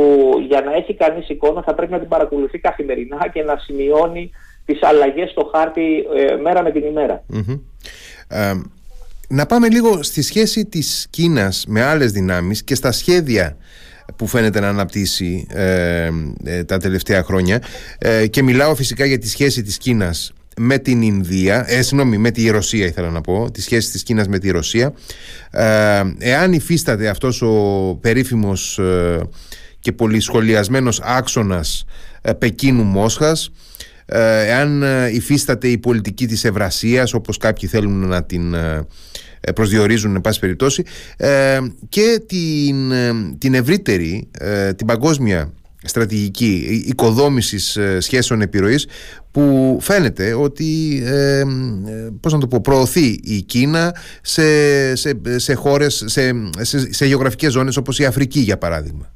για 0.46 0.60
να 0.60 0.72
έχει 0.72 0.94
κανείς 0.94 1.28
εικόνα 1.28 1.62
θα 1.62 1.74
πρέπει 1.74 1.92
να 1.92 1.98
την 1.98 2.08
παρακολουθεί 2.08 2.58
καθημερινά 2.58 3.28
και 3.32 3.42
να 3.42 3.56
σημειώνει 3.58 4.30
τις 4.64 4.82
αλλαγές 4.82 5.30
στο 5.30 5.50
χάρτη 5.54 6.06
ε, 6.16 6.36
μέρα 6.36 6.62
με 6.62 6.70
την 6.70 6.84
ημερα 6.84 7.24
ε, 8.28 8.52
να 9.28 9.46
πάμε 9.46 9.68
λίγο 9.68 10.02
στη 10.02 10.22
σχέση 10.22 10.66
της 10.66 11.06
Κίνας 11.10 11.64
με 11.68 11.82
άλλες 11.82 12.12
δυνάμεις 12.12 12.64
και 12.64 12.74
στα 12.74 12.92
σχέδια 12.92 13.56
που 14.16 14.26
φαίνεται 14.26 14.60
να 14.60 14.68
αναπτύσσει 14.68 15.46
ε, 15.50 16.10
ε, 16.44 16.64
τα 16.64 16.78
τελευταία 16.78 17.22
χρόνια. 17.22 17.62
Ε, 17.98 18.26
και 18.26 18.42
μιλάω 18.42 18.74
φυσικά 18.74 19.04
για 19.04 19.18
τη 19.18 19.28
σχέση 19.28 19.62
της 19.62 19.78
Κίνας 19.78 20.32
με 20.58 20.78
την 20.78 21.02
Ινδία, 21.02 21.64
ε, 21.68 21.82
συγγνώμη, 21.82 22.18
με 22.18 22.30
τη 22.30 22.50
Ρωσία 22.50 22.86
ήθελα 22.86 23.10
να 23.10 23.20
πω, 23.20 23.50
τις 23.50 23.64
σχέσεις 23.64 23.90
της 23.90 24.02
Κίνας 24.02 24.28
με 24.28 24.38
τη 24.38 24.50
Ρωσία. 24.50 24.92
Ε, 25.50 26.02
εάν 26.18 26.52
υφίσταται 26.52 27.08
αυτός 27.08 27.42
ο 27.42 27.98
περίφημος 28.00 28.78
ε, 28.78 29.20
και 29.80 29.92
πολυσχολιασμένος 29.92 31.00
άξονας 31.02 31.84
ε, 32.22 32.32
Πεκίνου 32.32 32.82
Μόσχας 32.82 33.50
ε, 34.06 34.46
εάν 34.46 34.84
υφίσταται 35.12 35.68
η 35.68 35.78
πολιτική 35.78 36.26
της 36.26 36.44
Ευρασίας 36.44 37.14
όπως 37.14 37.36
κάποιοι 37.36 37.68
θέλουν 37.68 38.06
να 38.06 38.24
την 38.24 38.54
προσδιορίζουν 39.54 40.14
εν 40.14 40.20
πάση 40.20 40.40
περιπτώσει 40.40 40.82
και 41.88 42.22
την, 42.26 42.92
την 43.38 43.54
ευρύτερη, 43.54 44.30
την 44.76 44.86
παγκόσμια 44.86 45.52
στρατηγική 45.82 46.84
οικοδόμησης 46.86 47.76
ε, 47.76 48.00
σχέσεων 48.00 48.40
επιρροής 48.40 48.88
που 49.30 49.76
φαίνεται 49.80 50.34
ότι 50.34 51.02
ε, 51.06 51.42
πώς 52.20 52.32
να 52.32 52.38
το 52.38 52.46
πω, 52.46 52.60
προωθεί 52.60 53.20
η 53.22 53.42
Κίνα 53.42 53.94
σε, 54.22 54.96
σε, 54.96 55.20
σε 55.36 55.54
χώρες, 55.54 56.04
σε, 56.06 56.22
σε, 56.58 56.92
σε 56.92 57.06
γεωγραφικές 57.06 57.52
ζώνες 57.52 57.76
όπως 57.76 57.98
η 57.98 58.04
Αφρική 58.04 58.40
για 58.40 58.58
παράδειγμα. 58.58 59.12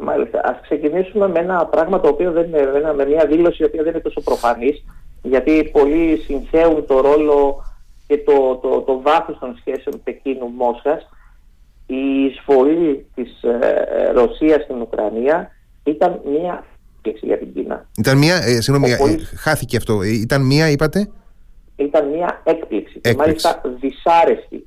Μάλιστα. 0.00 0.40
Ας 0.44 0.60
ξεκινήσουμε 0.62 1.28
με 1.28 1.38
ένα 1.38 1.66
πράγμα 1.66 2.00
το 2.00 2.08
οποίο 2.08 2.32
δεν 2.32 2.46
είναι, 2.46 2.92
με 2.96 3.06
μια 3.06 3.26
δήλωση 3.26 3.62
η 3.62 3.66
οποία 3.66 3.82
δεν 3.82 3.92
είναι 3.92 4.02
τόσο 4.02 4.20
προφανής 4.20 4.84
γιατί 5.22 5.68
πολλοί 5.72 6.16
συγχαίουν 6.16 6.86
το 6.86 7.00
ρόλο 7.00 7.64
και 8.08 8.18
το, 8.18 8.56
το, 8.56 8.80
το 8.80 9.00
βάθος 9.00 9.38
των 9.38 9.56
σχέσεων 9.60 10.00
Πεκίνου-Μόσχας 10.04 11.08
η 11.86 12.24
εισβολή 12.24 13.06
της 13.14 13.42
ε, 13.42 13.86
ε, 13.88 14.10
Ρωσίας 14.10 14.62
στην 14.62 14.80
Ουκρανία 14.80 15.50
ήταν 15.84 16.20
μία 16.24 16.64
έκπληξη 16.94 17.26
για 17.26 17.38
την 17.38 17.52
Κίνα. 17.54 17.88
Ήταν 17.98 18.18
μία, 18.18 18.36
ε, 18.36 18.60
συγγνώμη, 18.60 18.92
ε, 18.92 18.96
χάθηκε 19.36 19.76
αυτό. 19.76 20.02
Ήταν 20.02 20.46
μία, 20.46 20.70
είπατε; 20.70 21.10
Ήταν 21.76 22.08
μία 22.08 22.42
έκπληξη, 22.44 23.00
και 23.00 23.14
μάλιστα 23.14 23.60
δυσάρεστη 23.80 24.66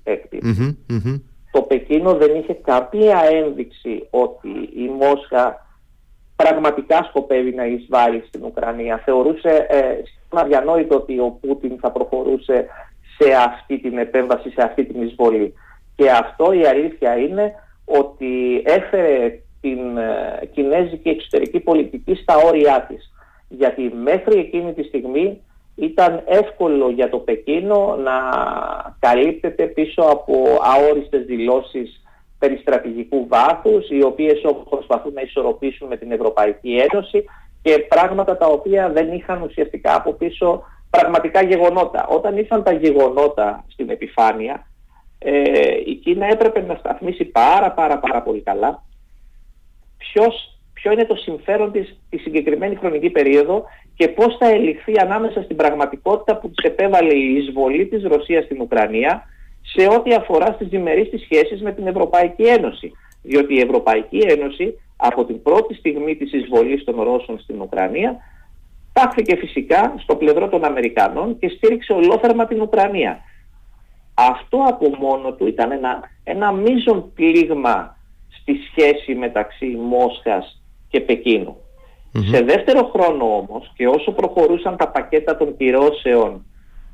Το 1.51 1.62
Πεκίνο 1.62 2.13
δεν 2.13 2.36
είχε 2.36 2.54
καμία 2.54 3.21
ένδειξη 3.32 4.08
ότι 4.10 4.49
η 4.75 4.89
Μόσχα 4.99 5.67
πραγματικά 6.36 7.04
σκοπεύει 7.04 7.51
να 7.51 7.65
εισβάλλει 7.65 8.23
στην 8.27 8.43
Ουκρανία. 8.43 9.01
Θεωρούσε 9.06 9.67
ε, 9.69 9.84
αδιανόητο 10.30 10.95
ότι 10.95 11.19
ο 11.19 11.38
Πούτιν 11.41 11.77
θα 11.80 11.91
προχωρούσε 11.91 12.65
σε 13.21 13.34
αυτή 13.34 13.79
την 13.79 13.97
επέμβαση, 13.97 14.49
σε 14.49 14.62
αυτή 14.63 14.86
την 14.86 15.01
εισβολή. 15.01 15.53
Και 15.95 16.12
αυτό 16.12 16.51
η 16.51 16.65
αλήθεια 16.65 17.17
είναι 17.17 17.53
ότι 17.86 18.62
έφερε 18.65 19.41
την 19.62 19.97
ε, 19.97 20.45
κινέζικη 20.53 21.10
εξωτερική 21.10 21.60
πολιτική 21.60 22.15
στα 22.15 22.36
όρια 22.38 22.86
της. 22.88 23.12
Γιατί 23.47 23.93
μέχρι 24.03 24.39
εκείνη 24.39 24.73
τη 24.73 24.84
στιγμή 24.84 25.41
ήταν 25.75 26.23
εύκολο 26.25 26.89
για 26.89 27.10
το 27.10 27.17
Πεκίνο 27.17 27.95
να 28.03 28.13
καλύπτεται 28.99 29.65
πίσω 29.65 30.01
από 30.01 30.34
αόριστες 30.62 31.25
δηλώσεις 31.25 32.01
περί 32.39 32.57
στρατηγικού 32.57 33.27
βάθους, 33.27 33.89
οι 33.89 34.03
οποίες 34.03 34.41
προσπαθούν 34.69 35.13
να 35.13 35.21
ισορροπήσουν 35.21 35.88
με 35.88 35.97
την 35.97 36.12
Ευρωπαϊκή 36.12 36.86
Ένωση 36.91 37.25
και 37.62 37.79
πράγματα 37.89 38.38
τα 38.38 38.47
οποία 38.47 38.89
δεν 38.89 39.13
είχαν 39.13 39.41
ουσιαστικά 39.41 39.95
από 39.95 40.13
πίσω 40.13 40.63
πραγματικά 40.91 41.43
γεγονότα. 41.43 42.08
Όταν 42.08 42.38
ήρθαν 42.38 42.63
τα 42.63 42.71
γεγονότα 42.71 43.65
στην 43.67 43.89
επιφάνεια, 43.89 44.67
ε, 45.19 45.32
η 45.86 45.95
Κίνα 45.95 46.25
έπρεπε 46.25 46.62
να 46.62 46.75
σταθμίσει 46.75 47.25
πάρα 47.25 47.71
πάρα 47.71 47.99
πάρα 47.99 48.21
πολύ 48.21 48.41
καλά 48.41 48.84
ποιος, 49.97 50.60
ποιο 50.73 50.91
είναι 50.91 51.06
το 51.06 51.15
συμφέρον 51.15 51.71
της 51.71 51.99
τη 52.10 52.17
συγκεκριμένη 52.17 52.75
χρονική 52.75 53.10
περίοδο 53.10 53.63
και 53.95 54.08
πώς 54.08 54.38
θα 54.39 54.49
ελιχθεί 54.49 54.99
ανάμεσα 54.99 55.41
στην 55.41 55.56
πραγματικότητα 55.56 56.38
που 56.38 56.49
της 56.49 56.65
επέβαλε 56.65 57.13
η 57.13 57.36
εισβολή 57.36 57.86
της 57.86 58.04
Ρωσίας 58.04 58.43
στην 58.43 58.62
Ουκρανία 58.62 59.23
σε 59.62 59.88
ό,τι 59.88 60.13
αφορά 60.13 60.45
στις 60.45 60.67
διμερείς 60.67 61.10
της 61.10 61.21
σχέσεις 61.21 61.62
με 61.62 61.71
την 61.71 61.88
Ευρωπαϊκή 61.88 62.43
Ένωση. 62.43 62.91
Διότι 63.23 63.54
η 63.54 63.60
Ευρωπαϊκή 63.60 64.17
Ένωση 64.17 64.80
από 64.95 65.25
την 65.25 65.41
πρώτη 65.41 65.73
στιγμή 65.73 66.15
της 66.15 66.34
εισβολής 66.34 66.84
των 66.84 67.01
Ρώσων 67.01 67.39
στην 67.39 67.62
Ουκρανία 67.62 68.17
τάχθηκε 68.93 69.36
φυσικά 69.36 69.93
στο 69.97 70.15
πλευρό 70.15 70.47
των 70.47 70.63
Αμερικανών 70.63 71.39
και 71.39 71.47
στήριξε 71.47 71.93
ολόθερμα 71.93 72.47
την 72.47 72.62
Ουκρανία. 72.62 73.19
Αυτό 74.13 74.58
από 74.67 74.89
μόνο 74.99 75.32
του 75.32 75.47
ήταν 75.47 75.71
ένα, 75.71 75.99
ένα 76.23 76.51
μείζον 76.51 77.12
πλήγμα 77.13 77.97
στη 78.41 78.54
σχέση 78.69 79.15
μεταξύ 79.15 79.65
Μόσχας 79.65 80.62
και 80.89 80.99
πεκινου 80.99 81.58
Σε 82.12 82.41
δεύτερο 82.41 82.91
χρόνο 82.93 83.38
όμως 83.38 83.71
και 83.75 83.88
όσο 83.88 84.12
προχωρούσαν 84.12 84.77
τα 84.77 84.88
πακέτα 84.88 85.38
των 85.38 85.58
κυρώσεων 85.58 86.45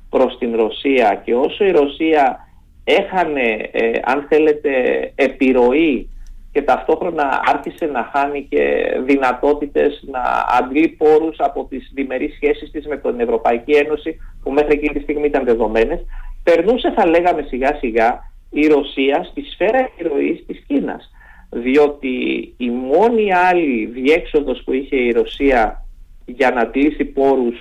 προς 0.09 0.37
την 0.37 0.55
Ρωσία 0.55 1.21
και 1.25 1.35
όσο 1.35 1.65
η 1.65 1.71
Ρωσία 1.71 2.47
έχανε, 2.83 3.69
ε, 3.71 3.91
αν 4.03 4.25
θέλετε, 4.29 4.71
επιρροή 5.15 6.09
και 6.51 6.61
ταυτόχρονα 6.61 7.41
άρχισε 7.45 7.85
να 7.85 8.09
χάνει 8.13 8.47
και 8.49 8.61
δυνατότητες 9.05 10.03
να 10.11 10.21
αντλεί 10.59 10.87
πόρους 10.87 11.35
από 11.39 11.65
τις 11.69 11.91
διμερείς 11.93 12.33
σχέσεις 12.35 12.71
της 12.71 12.87
με 12.87 12.97
την 12.97 13.19
Ευρωπαϊκή 13.19 13.71
Ένωση 13.71 14.17
που 14.43 14.51
μέχρι 14.51 14.73
εκείνη 14.73 14.93
τη 14.93 14.99
στιγμή 14.99 15.25
ήταν 15.25 15.45
δεδομένες 15.45 16.05
περνούσε 16.47 16.91
θα 16.95 17.07
λέγαμε 17.07 17.41
σιγά 17.41 17.75
σιγά 17.75 18.19
η 18.49 18.67
Ρωσία 18.67 19.23
στη 19.23 19.41
σφαίρα 19.41 19.77
επιρροής 19.77 20.45
της 20.45 20.63
Κίνας. 20.67 21.11
Διότι 21.49 22.15
η 22.57 22.69
μόνη 22.69 23.33
άλλη 23.33 23.85
διέξοδος 23.85 24.61
που 24.63 24.73
είχε 24.73 24.95
η 24.95 25.11
Ρωσία 25.11 25.85
για 26.25 26.51
να 26.51 26.65
κλείσει 26.65 27.05
πόρους 27.05 27.55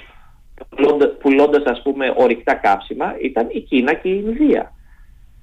πουλώντας 1.20 1.64
ας 1.64 1.82
πούμε 1.82 2.14
ορυκτά 2.16 2.54
κάψιμα 2.54 3.16
ήταν 3.22 3.48
η 3.50 3.60
Κίνα 3.60 3.94
και 3.94 4.08
η 4.08 4.22
Ινδία. 4.26 4.72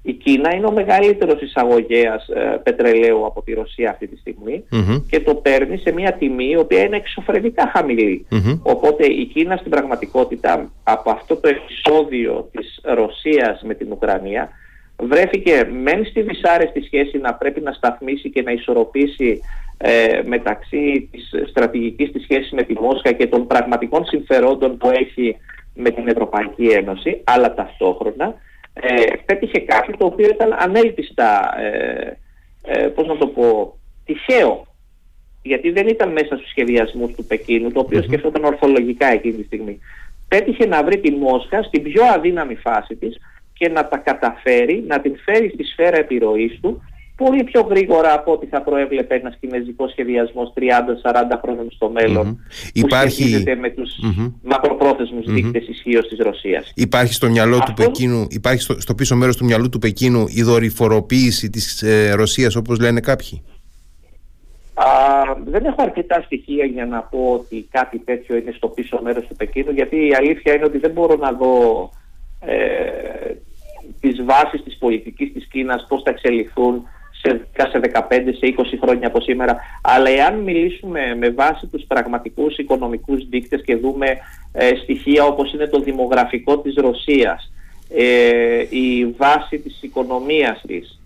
Η 0.06 0.12
Κίνα 0.12 0.54
είναι 0.54 0.66
ο 0.66 0.72
μεγαλύτερος 0.72 1.42
εισαγωγέας 1.42 2.28
ε, 2.28 2.60
πετρελαίου 2.62 3.26
από 3.26 3.42
τη 3.42 3.52
Ρωσία 3.52 3.90
αυτή 3.90 4.06
τη 4.06 4.16
στιγμη 4.16 4.64
και 5.10 5.20
το 5.20 5.34
παίρνει 5.34 5.76
σε 5.78 5.92
μια 5.92 6.12
τιμή 6.12 6.48
η 6.50 6.56
οποία 6.56 6.82
είναι 6.82 6.96
εξωφρενικά 6.96 7.72
Οπότε 8.62 9.06
η 9.06 9.24
Κίνα 9.24 9.56
στην 9.56 9.70
πραγματικότητα 9.70 10.70
από 10.82 11.10
αυτό 11.10 11.36
το 11.36 11.48
επεισόδιο 11.48 12.48
της 12.52 12.80
Ρωσίας 12.82 13.62
με 13.62 13.74
την 13.74 13.92
Ουκρανία 13.92 14.48
βρέθηκε 14.96 15.68
μεν 15.82 16.04
στη 16.04 16.22
δυσάρεστη 16.22 16.82
σχέση 16.82 17.18
να 17.18 17.34
πρέπει 17.34 17.60
να 17.60 17.72
σταθμίσει 17.72 18.30
και 18.30 18.42
να 18.42 18.52
ισορροπήσει 18.52 19.40
ε, 19.76 20.20
μεταξύ 20.24 21.08
της 21.12 21.30
στρατηγικής 21.48 22.12
της 22.12 22.22
σχέσης 22.22 22.50
με 22.52 22.62
τη 22.62 22.74
Μόσχα 22.80 23.12
και 23.12 23.26
των 23.26 23.46
πραγματικών 23.46 24.04
συμφερόντων 24.04 24.76
που 24.76 24.90
έχει 24.90 25.36
με 25.74 25.90
την 25.90 26.08
Ευρωπαϊκή 26.08 26.66
Ένωση 26.66 27.20
αλλά 27.24 27.54
ταυτόχρονα 27.54 28.34
ε, 28.74 29.16
πέτυχε 29.24 29.58
κάτι 29.58 29.96
το 29.96 30.04
οποίο 30.04 30.28
ήταν 30.28 30.56
ανέλπιστα, 30.58 31.58
ε, 31.60 32.18
ε, 32.62 32.86
πώς 32.86 33.06
να 33.06 33.16
το 33.16 33.26
πω, 33.26 33.78
τυχαίο. 34.04 34.66
Γιατί 35.42 35.70
δεν 35.70 35.88
ήταν 35.88 36.12
μέσα 36.12 36.36
στους 36.36 36.48
σχεδιασμούς 36.48 37.12
του 37.12 37.24
Πεκίνου, 37.24 37.72
το 37.72 37.80
οποίο 37.80 38.02
σκεφτόταν 38.02 38.44
ορθολογικά 38.44 39.06
εκείνη 39.06 39.34
τη 39.34 39.42
στιγμή. 39.42 39.78
Πέτυχε 40.28 40.66
να 40.66 40.84
βρει 40.84 40.98
τη 40.98 41.10
Μόσχα 41.10 41.62
στην 41.62 41.82
πιο 41.82 42.04
αδύναμη 42.04 42.54
φάση 42.54 42.96
της 42.96 43.16
και 43.52 43.68
να 43.68 43.88
τα 43.88 43.96
καταφέρει, 43.96 44.84
να 44.86 45.00
την 45.00 45.16
φέρει 45.24 45.48
στη 45.48 45.64
σφαίρα 45.64 45.96
επιρροής 45.96 46.58
του 46.60 46.82
πολύ 47.16 47.44
πιο 47.44 47.60
γρήγορα 47.60 48.14
από 48.14 48.32
ό,τι 48.32 48.46
θα 48.46 48.62
προέβλεπε 48.62 49.14
ένας 49.14 49.36
κινέζικος 49.40 49.90
σχεδιασμός 49.90 50.52
30-40 50.56 50.60
χρόνων 51.42 51.70
στο 51.70 51.90
μέλλον. 51.90 52.26
Mm-hmm. 52.26 52.70
Που 52.72 52.86
Υπάρχει... 52.86 53.22
σχετίζεται 53.22 53.54
με 53.54 53.70
τους 53.70 53.90
mm-hmm. 54.04 54.32
μακροπρόθεσμους 54.42 55.24
mm-hmm. 55.26 55.32
δείκτες 55.32 55.68
ισχύως 55.68 56.08
της 56.08 56.18
Ρωσίας. 56.18 56.72
Υπάρχει 56.74 57.12
στο 57.12 57.28
μυαλό 57.28 57.58
του 57.58 57.72
Πεκίνου, 57.74 58.26
υπάρχει 58.30 58.60
στο, 58.60 58.80
στο 58.80 58.94
πίσω 58.94 59.16
μέρος 59.16 59.36
του 59.36 59.44
μυαλού 59.44 59.68
του 59.68 59.78
Πεκίνου 59.78 60.24
η 60.28 60.42
δορυφοροποίηση 60.42 61.50
της 61.50 61.82
ε, 61.82 62.12
Ρωσίας, 62.14 62.56
όπως 62.56 62.78
λένε 62.80 63.00
κάποιοι; 63.00 63.42
Α, 64.74 64.86
δεν 65.44 65.64
έχω 65.64 65.82
αρκετά 65.82 66.22
στοιχεία 66.24 66.64
για 66.64 66.86
να 66.86 67.00
πω 67.00 67.32
ότι 67.32 67.68
κάτι 67.70 67.98
τέτοιο 67.98 68.36
είναι 68.36 68.52
στο 68.56 68.68
πίσω 68.68 69.00
μέρος 69.02 69.26
του 69.26 69.36
Πεκίνου 69.36 69.70
γιατί 69.70 69.96
η 69.96 70.14
αλήθεια 70.14 70.54
είναι 70.54 70.64
ότι 70.64 70.78
δεν 70.78 70.90
μπορώ 70.90 71.16
να 71.16 71.32
δω 71.32 71.90
ε, 72.40 73.34
τις 74.00 74.24
βάσεις 74.24 74.62
της 74.62 74.78
πολιτικής 74.78 75.32
της 75.32 75.46
Κίνας 75.46 75.86
πώς 75.88 76.02
θα 76.02 76.10
εξελιχθούν 76.10 76.82
σε 77.24 77.46
10, 77.56 77.66
σε 77.70 77.80
15, 77.80 78.34
σε 78.38 78.54
20 78.56 78.78
χρόνια 78.82 79.06
από 79.06 79.20
σήμερα. 79.20 79.56
Αλλά 79.82 80.10
εάν 80.10 80.38
μιλήσουμε 80.38 81.14
με 81.18 81.30
βάση 81.30 81.66
τους 81.66 81.84
πραγματικούς 81.88 82.56
οικονομικούς 82.56 83.28
δείκτες 83.28 83.62
και 83.62 83.76
δούμε 83.76 84.06
ε, 84.52 84.70
στοιχεία 84.82 85.24
όπως 85.24 85.52
είναι 85.52 85.66
το 85.66 85.80
δημογραφικό 85.80 86.58
της 86.58 86.74
Ρωσίας, 86.74 87.52
ε, 87.96 88.64
η 88.70 89.14
βάση 89.16 89.58
της 89.58 89.82
οικονομίας 89.82 90.62
της, 90.66 91.00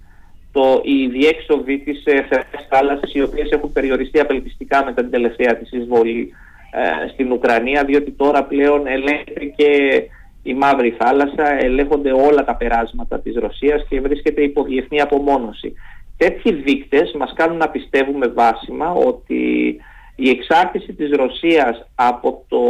το, 0.52 0.80
οι 0.84 1.06
διέξοδοι 1.06 1.78
της 1.78 2.04
ε, 2.04 2.26
θάλασσας 2.68 3.14
οι 3.14 3.22
οποίες 3.22 3.50
έχουν 3.50 3.72
περιοριστεί 3.72 4.20
απελπιστικά 4.20 4.84
μετά 4.84 5.00
την 5.02 5.10
τελευταία 5.10 5.56
της 5.56 5.72
εισβολή 5.72 6.32
ε, 6.70 7.08
στην 7.08 7.32
Ουκρανία 7.32 7.84
διότι 7.84 8.10
τώρα 8.10 8.44
πλέον 8.44 8.86
ελέγχεται 8.86 9.44
και 9.56 10.02
η 10.42 10.54
Μαύρη 10.54 10.96
Θάλασσα, 10.98 11.62
ελέγχονται 11.62 12.12
όλα 12.12 12.44
τα 12.44 12.54
περάσματα 12.54 13.20
της 13.20 13.34
Ρωσίας 13.36 13.86
και 13.88 14.00
βρίσκεται 14.00 14.42
υπό 14.42 14.62
διεθνή 14.62 15.00
απομόνωση. 15.00 15.72
Τέτοιοι 16.18 16.52
δείκτες 16.52 17.12
μας 17.18 17.32
κάνουν 17.36 17.56
να 17.56 17.68
πιστεύουμε 17.68 18.26
βάσιμα 18.26 18.92
ότι 18.92 19.76
η 20.16 20.28
εξάρτηση 20.28 20.92
της 20.92 21.10
Ρωσίας 21.10 21.88
από, 21.94 22.44
το, 22.48 22.60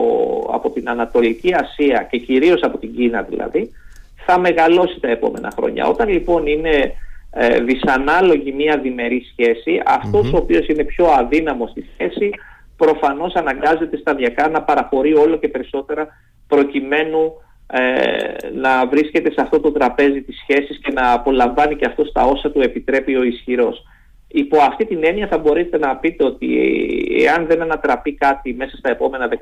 από 0.53 0.71
την 0.71 0.89
Ανατολική 0.89 1.55
Ασία 1.55 2.07
και 2.11 2.19
κυρίως 2.19 2.63
από 2.63 2.79
την 2.79 2.95
Κίνα 2.95 3.23
δηλαδή 3.23 3.71
θα 4.27 4.39
μεγαλώσει 4.39 5.01
τα 5.01 5.09
επόμενα 5.09 5.53
χρόνια. 5.57 5.87
Όταν 5.87 6.09
λοιπόν 6.09 6.47
είναι 6.47 6.93
ε, 7.31 7.61
δυσανάλογη 7.61 8.53
μια 8.53 8.79
διμερή 8.79 9.27
σχέση, 9.31 9.81
ο 10.13 10.37
οποίος 10.37 10.67
είναι 10.67 10.85
πιο 10.85 11.07
αδύναμος 11.07 11.71
στη 11.71 11.87
σχέση 11.93 12.31
προφανώς 12.77 13.35
αναγκάζεται 13.35 13.97
σταδιακά 13.97 14.49
να 14.49 14.63
παραχωρεί 14.63 15.15
όλο 15.15 15.37
και 15.37 15.49
περισσότερα 15.49 16.09
προκειμένου 16.49 17.33
ε, 17.73 18.49
να 18.55 18.87
βρίσκεται 18.87 19.31
σε 19.31 19.41
αυτό 19.41 19.61
το 19.61 19.73
τραπέζι 19.73 20.23
της 20.23 20.39
σχέσης 20.39 20.79
και 20.79 20.93
να 20.93 21.13
απολαμβάνει 21.13 21.77
και 21.77 21.87
αυτό 21.87 22.05
στα 22.05 22.25
όσα 22.25 22.51
του 22.51 22.61
επιτρέπει 22.61 23.17
ο 23.17 23.23
ισχυρός. 23.23 23.83
Υπό 24.29 24.59
αυτή 24.61 24.85
την 24.87 25.05
έννοια 25.05 25.27
θα 25.27 25.39
μπορείτε 25.39 25.79
να 25.79 25.97
πείτε 25.97 26.25
ότι 26.25 26.49
εάν 27.27 27.47
δεν 27.47 27.63
ανατραπεί 27.63 28.13
κάτι 28.13 28.55
μέσα 28.55 28.77
στα 28.77 28.91
επόμενα 28.91 29.29
15-20 29.29 29.37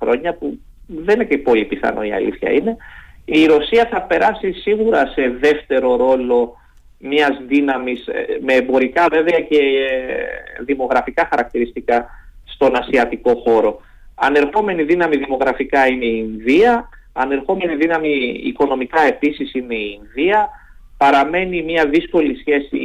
χρόνια, 0.00 0.34
που 0.34 0.58
δεν 0.86 1.14
είναι 1.14 1.24
και 1.24 1.38
πολύ 1.38 1.64
πιθανό 1.64 2.02
η 2.02 2.12
αλήθεια 2.12 2.50
είναι, 2.50 2.76
η 3.24 3.46
Ρωσία 3.46 3.88
θα 3.90 4.02
περάσει 4.02 4.52
σίγουρα 4.52 5.06
σε 5.06 5.36
δεύτερο 5.40 5.96
ρόλο 5.96 6.56
μιας 6.98 7.40
δύναμης 7.46 8.06
ε, 8.06 8.24
με 8.40 8.54
εμπορικά 8.54 9.06
βέβαια 9.10 9.40
και 9.40 9.56
ε, 9.56 10.62
δημογραφικά 10.64 11.28
χαρακτηριστικά 11.30 12.08
στον 12.44 12.76
ασιατικό 12.76 13.34
χώρο. 13.34 13.80
Ανερχόμενη 14.14 14.82
δύναμη 14.82 15.16
δημογραφικά 15.16 15.86
είναι 15.86 16.04
η 16.04 16.24
Ινδία, 16.28 16.88
ανερχόμενη 17.16 17.74
δύναμη 17.76 18.40
οικονομικά 18.44 19.02
επίσης 19.02 19.54
είναι 19.54 19.74
η 19.74 20.00
Ινδία, 20.00 20.48
παραμένει 20.96 21.62
μια 21.62 21.86
δύσκολη 21.86 22.36
σχέση 22.36 22.76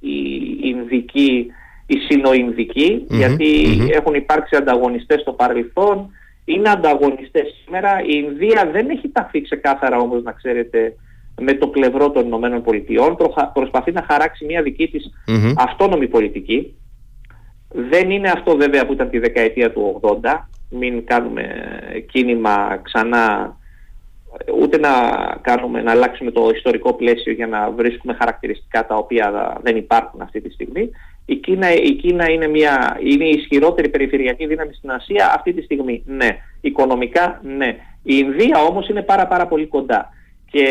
η 0.00 0.60
Ινδική, 0.62 1.46
η 1.86 1.96
συνοινδικη 2.08 3.06
γιατι 3.08 3.78
έχουν 3.92 4.14
υπάρξει 4.14 4.56
ανταγωνιστές 4.56 5.20
στο 5.20 5.32
παρελθόν, 5.32 6.10
είναι 6.44 6.68
ανταγωνιστές 6.70 7.54
σήμερα. 7.64 8.02
Η 8.02 8.24
Ινδία 8.24 8.70
δεν 8.72 8.90
έχει 8.90 9.08
ταχθεί 9.08 9.42
ξεκάθαρα 9.42 9.96
όμως 9.98 10.22
να 10.22 10.32
ξέρετε 10.32 10.96
με 11.40 11.52
το 11.52 11.66
πλευρό 11.66 12.10
των 12.10 12.26
Ηνωμένων 12.26 12.62
Πολιτειών, 12.62 13.16
προσπαθεί 13.52 13.92
να 13.92 14.06
χαράξει 14.10 14.44
μια 14.44 14.62
δική 14.62 14.88
της 14.88 15.12
αυτόνομη 15.56 16.08
πολιτική. 16.08 16.74
Δεν 17.68 18.10
είναι 18.10 18.30
αυτό 18.30 18.56
βέβαια 18.56 18.86
που 18.86 18.92
ήταν 18.92 19.10
τη 19.10 19.18
δεκαετία 19.18 19.72
του 19.72 20.00
80, 20.22 20.48
μην 20.70 21.04
κάνουμε 21.06 21.44
κίνημα 22.12 22.80
ξανά 22.82 23.56
ούτε 24.60 24.78
να, 24.78 24.90
κάνουμε, 25.40 25.82
να 25.82 25.90
αλλάξουμε 25.90 26.30
το 26.30 26.50
ιστορικό 26.54 26.94
πλαίσιο 26.94 27.32
για 27.32 27.46
να 27.46 27.70
βρίσκουμε 27.70 28.14
χαρακτηριστικά 28.14 28.86
τα 28.86 28.96
οποία 28.96 29.58
δεν 29.62 29.76
υπάρχουν 29.76 30.20
αυτή 30.20 30.40
τη 30.40 30.50
στιγμή. 30.50 30.90
Η 31.26 31.34
Κίνα, 31.34 31.72
η 31.72 31.92
Κίνα 31.92 32.30
είναι, 32.30 32.46
μια, 32.46 32.98
είναι 33.02 33.24
η 33.24 33.34
ισχυρότερη 33.38 33.88
περιφερειακή 33.88 34.46
δύναμη 34.46 34.74
στην 34.74 34.90
Ασία 34.90 35.32
αυτή 35.36 35.52
τη 35.52 35.62
στιγμή. 35.62 36.02
Ναι. 36.06 36.38
Οικονομικά, 36.60 37.40
ναι. 37.42 37.76
Η 38.02 38.14
Ινδία 38.24 38.62
όμως 38.68 38.88
είναι 38.88 39.02
πάρα 39.02 39.26
πάρα 39.26 39.46
πολύ 39.46 39.66
κοντά. 39.66 40.08
Και 40.50 40.68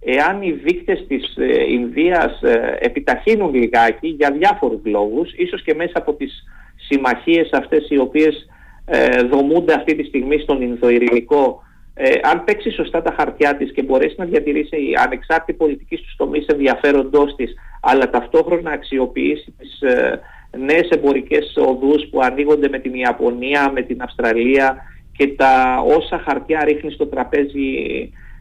εάν 0.00 0.42
οι 0.42 0.50
δείκτες 0.50 1.04
της 1.08 1.36
ε, 1.36 1.72
Ινδίας 1.72 2.42
ε, 2.42 2.76
επιταχύνουν 2.80 3.54
λιγάκι 3.54 4.08
για 4.08 4.30
διάφορους 4.30 4.80
λόγους, 4.84 5.32
ίσως 5.32 5.62
και 5.62 5.74
μέσα 5.74 5.92
από 5.94 6.12
τις 6.12 6.44
συμμαχίες 6.88 7.50
αυτές 7.52 7.86
οι 7.90 7.98
οποίες 7.98 8.46
ε, 8.84 9.22
δομούνται 9.22 9.74
αυτή 9.74 9.96
τη 9.96 10.04
στιγμή 10.04 10.38
στον 10.38 10.62
Ινδοειρηνικό 10.62 11.62
ε, 11.94 12.12
αν 12.22 12.44
παίξει 12.44 12.70
σωστά 12.70 13.02
τα 13.02 13.14
χαρτιά 13.18 13.56
της 13.56 13.72
και 13.72 13.82
μπορέσει 13.82 14.14
να 14.18 14.24
διατηρήσει 14.24 14.76
η 14.76 14.94
ανεξάρτητη 15.04 15.52
πολιτική 15.52 15.96
στους 15.96 16.16
τομείς 16.16 16.46
ενδιαφέροντός 16.46 17.34
της, 17.36 17.54
αλλά 17.80 18.10
ταυτόχρονα 18.10 18.70
αξιοποιήσει 18.70 19.54
τις 19.58 19.80
ε, 19.80 20.20
νέες 20.58 20.88
εμπορικές 20.88 21.54
οδούς 21.56 22.08
που 22.10 22.20
ανοίγονται 22.22 22.68
με 22.68 22.78
την 22.78 22.94
Ιαπωνία, 22.94 23.70
με 23.74 23.82
την 23.82 24.02
Αυστραλία 24.02 24.76
και 25.16 25.28
τα 25.28 25.84
όσα 25.96 26.18
χαρτιά 26.18 26.64
ρίχνει 26.64 26.90
στο 26.90 27.06
τραπέζι 27.06 27.60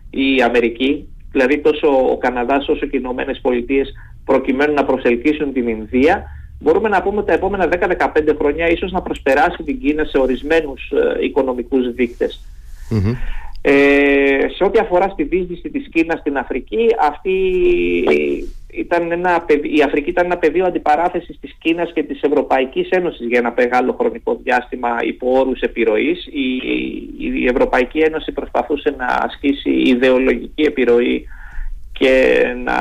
η 0.10 0.42
Αμερική, 0.42 1.08
δηλαδή 1.32 1.58
τόσο 1.58 2.12
ο 2.12 2.18
Καναδάς 2.18 2.68
όσο 2.68 2.86
και 2.86 2.98
οι 2.98 3.02
Ηνωμένες 3.04 3.40
Πολιτείες 3.42 3.92
προκειμένου 4.26 4.74
να 4.74 4.86
προσελκύσουν 4.86 5.54
την 5.54 5.68
Ινδία, 5.68 6.24
μπορούμε 6.60 6.90
να 6.90 7.02
πούμε 7.02 7.18
ότι 7.18 7.28
τα 7.28 7.34
επόμενα 7.34 7.70
10-15 7.72 8.36
χρόνια 8.38 8.68
ίσως 8.68 8.92
να 8.92 9.02
προσπεράσει 9.02 9.64
την 9.64 9.80
Κίνα 9.80 10.04
σε 10.04 10.18
ορισμένους 10.18 10.92
ε, 10.92 11.24
οικονομικούς 11.26 11.94
δείκτες. 11.94 12.42
Ε, 13.64 14.48
σε 14.56 14.64
ό,τι 14.64 14.80
αφορά 14.80 15.10
στη 15.10 15.24
δίσδυση 15.24 15.70
της 15.70 15.90
Κίνας 15.92 16.20
στην 16.20 16.38
Αφρική, 16.38 16.88
αυτή 17.00 17.32
ήταν 18.72 19.12
ένα, 19.12 19.46
η 19.62 19.82
Αφρική 19.82 20.10
ήταν 20.10 20.26
ένα 20.26 20.38
πεδίο 20.38 20.66
αντιπαράθεσης 20.66 21.40
της 21.40 21.56
Κίνας 21.60 21.92
και 21.94 22.04
της 22.04 22.22
Ευρωπαϊκής 22.22 22.90
Ένωσης 22.90 23.28
για 23.28 23.40
ένα 23.40 23.54
μεγάλο 23.58 23.96
χρονικό 24.00 24.40
διάστημα 24.44 24.90
υπό 25.02 25.40
όρους 25.40 25.60
επιρροής. 25.60 26.26
Η, 26.26 26.56
η 27.18 27.46
Ευρωπαϊκή 27.46 28.00
Ένωση 28.00 28.32
προσπαθούσε 28.32 28.96
να 28.98 29.06
ασκήσει 29.06 29.70
ιδεολογική 29.70 30.62
επιρροή 30.62 31.26
και 31.92 32.44
να 32.64 32.76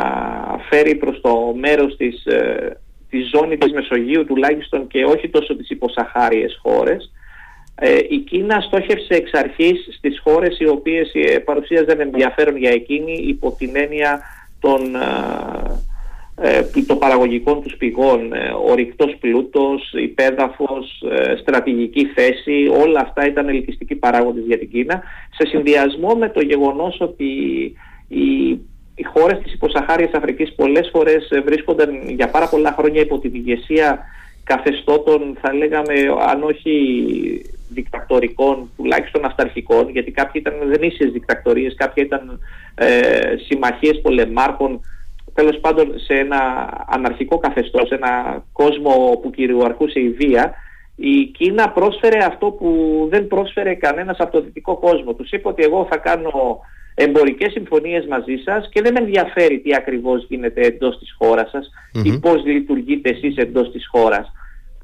φέρει 0.68 0.94
προς 0.94 1.20
το 1.20 1.54
μέρος 1.58 1.96
της, 1.96 2.24
ε, 2.24 2.80
της 3.10 3.28
ζώνη 3.28 3.56
της 3.56 3.72
Μεσογείου 3.72 4.24
τουλάχιστον 4.24 4.86
και 4.86 5.04
όχι 5.04 5.28
τόσο 5.28 5.56
τις 5.56 5.70
υποσαχάριες 5.70 6.58
χώρες. 6.62 7.12
Ε, 7.82 7.98
η 8.08 8.18
Κίνα 8.18 8.60
στόχευσε 8.60 9.14
εξ 9.14 9.30
αρχής 9.32 9.88
στις 9.96 10.20
χώρες 10.24 10.58
οι 10.58 10.66
οποίες 10.66 11.10
ε, 11.14 11.38
παρουσίαζαν 11.38 12.00
ενδιαφέρον 12.00 12.56
για 12.56 12.70
εκείνη 12.70 13.12
υπό 13.12 13.54
την 13.58 13.76
έννοια 13.76 14.20
των, 14.60 14.96
ε, 16.42 16.82
των 16.86 16.98
παραγωγικών 16.98 17.62
τους 17.62 17.76
πηγών, 17.76 18.32
ο 18.68 18.74
ρηκτός 18.74 19.16
πλούτος, 19.20 19.92
υπέδαφος, 19.92 21.02
στρατηγική 21.40 22.04
θέση, 22.04 22.70
όλα 22.82 23.00
αυτά 23.00 23.26
ήταν 23.26 23.48
ελκυστικοί 23.48 23.94
παράγοντες 23.94 24.44
για 24.46 24.58
την 24.58 24.70
Κίνα, 24.70 25.02
σε 25.30 25.46
συνδυασμό 25.46 26.14
με 26.14 26.28
το 26.28 26.40
γεγονός 26.40 27.00
ότι 27.00 27.24
οι, 28.08 28.50
οι 28.94 29.02
χώρες 29.02 29.38
της 29.42 29.52
υποσαχάριας 29.52 30.12
Αφρικής 30.12 30.54
πολλές 30.54 30.88
φορές 30.92 31.28
βρίσκονταν 31.44 32.08
για 32.08 32.30
πάρα 32.30 32.48
πολλά 32.48 32.74
χρόνια 32.78 33.00
υπό 33.00 33.18
την 33.18 33.34
ηγεσία 33.34 33.98
καθεστώτων, 34.44 35.36
θα 35.40 35.54
λέγαμε, 35.54 35.94
αν 36.32 36.42
όχι 36.42 36.72
δικτακτορικών, 37.70 38.70
τουλάχιστον 38.76 39.24
αυταρχικών, 39.24 39.88
γιατί 39.88 40.10
κάποιοι 40.10 40.42
ήταν 40.46 40.68
δεν 40.68 40.82
ίσες 40.82 41.12
δικτακτορίες, 41.12 41.74
κάποια 41.76 42.02
ήταν 42.04 42.40
ε, 42.74 42.88
συμμαχίες 43.48 44.00
πολεμάρχων, 44.00 44.80
τέλος 45.34 45.58
πάντων 45.58 45.98
σε 45.98 46.14
ένα 46.14 46.70
αναρχικό 46.86 47.38
καθεστώς, 47.38 47.88
σε 47.88 47.94
ένα 47.94 48.44
κόσμο 48.52 49.18
που 49.22 49.30
κυριαρχούσε 49.30 50.00
η 50.00 50.10
βία, 50.10 50.54
η 50.96 51.24
Κίνα 51.24 51.70
πρόσφερε 51.70 52.24
αυτό 52.24 52.50
που 52.50 52.68
δεν 53.10 53.26
πρόσφερε 53.26 53.74
κανένας 53.74 54.18
από 54.18 54.32
το 54.32 54.40
δυτικό 54.40 54.76
κόσμο. 54.76 55.14
Τους 55.14 55.30
είπε 55.30 55.48
ότι 55.48 55.62
εγώ 55.62 55.86
θα 55.90 55.96
κάνω 55.96 56.60
εμπορικές 56.94 57.52
συμφωνίες 57.52 58.06
μαζί 58.06 58.36
σας 58.44 58.68
και 58.72 58.82
δεν 58.82 58.92
με 58.92 59.00
ενδιαφέρει 59.00 59.60
τι 59.60 59.74
ακριβώς 59.74 60.26
γίνεται 60.28 60.60
εντός 60.60 60.98
της 60.98 61.14
χώρας 61.18 61.50
σας 61.50 61.70
ή 62.04 62.18
πώς 62.18 62.44
λειτουργείτε 62.44 63.10
εσείς 63.10 63.36
εντός 63.36 63.70
της 63.70 63.88
χώρας. 63.90 64.32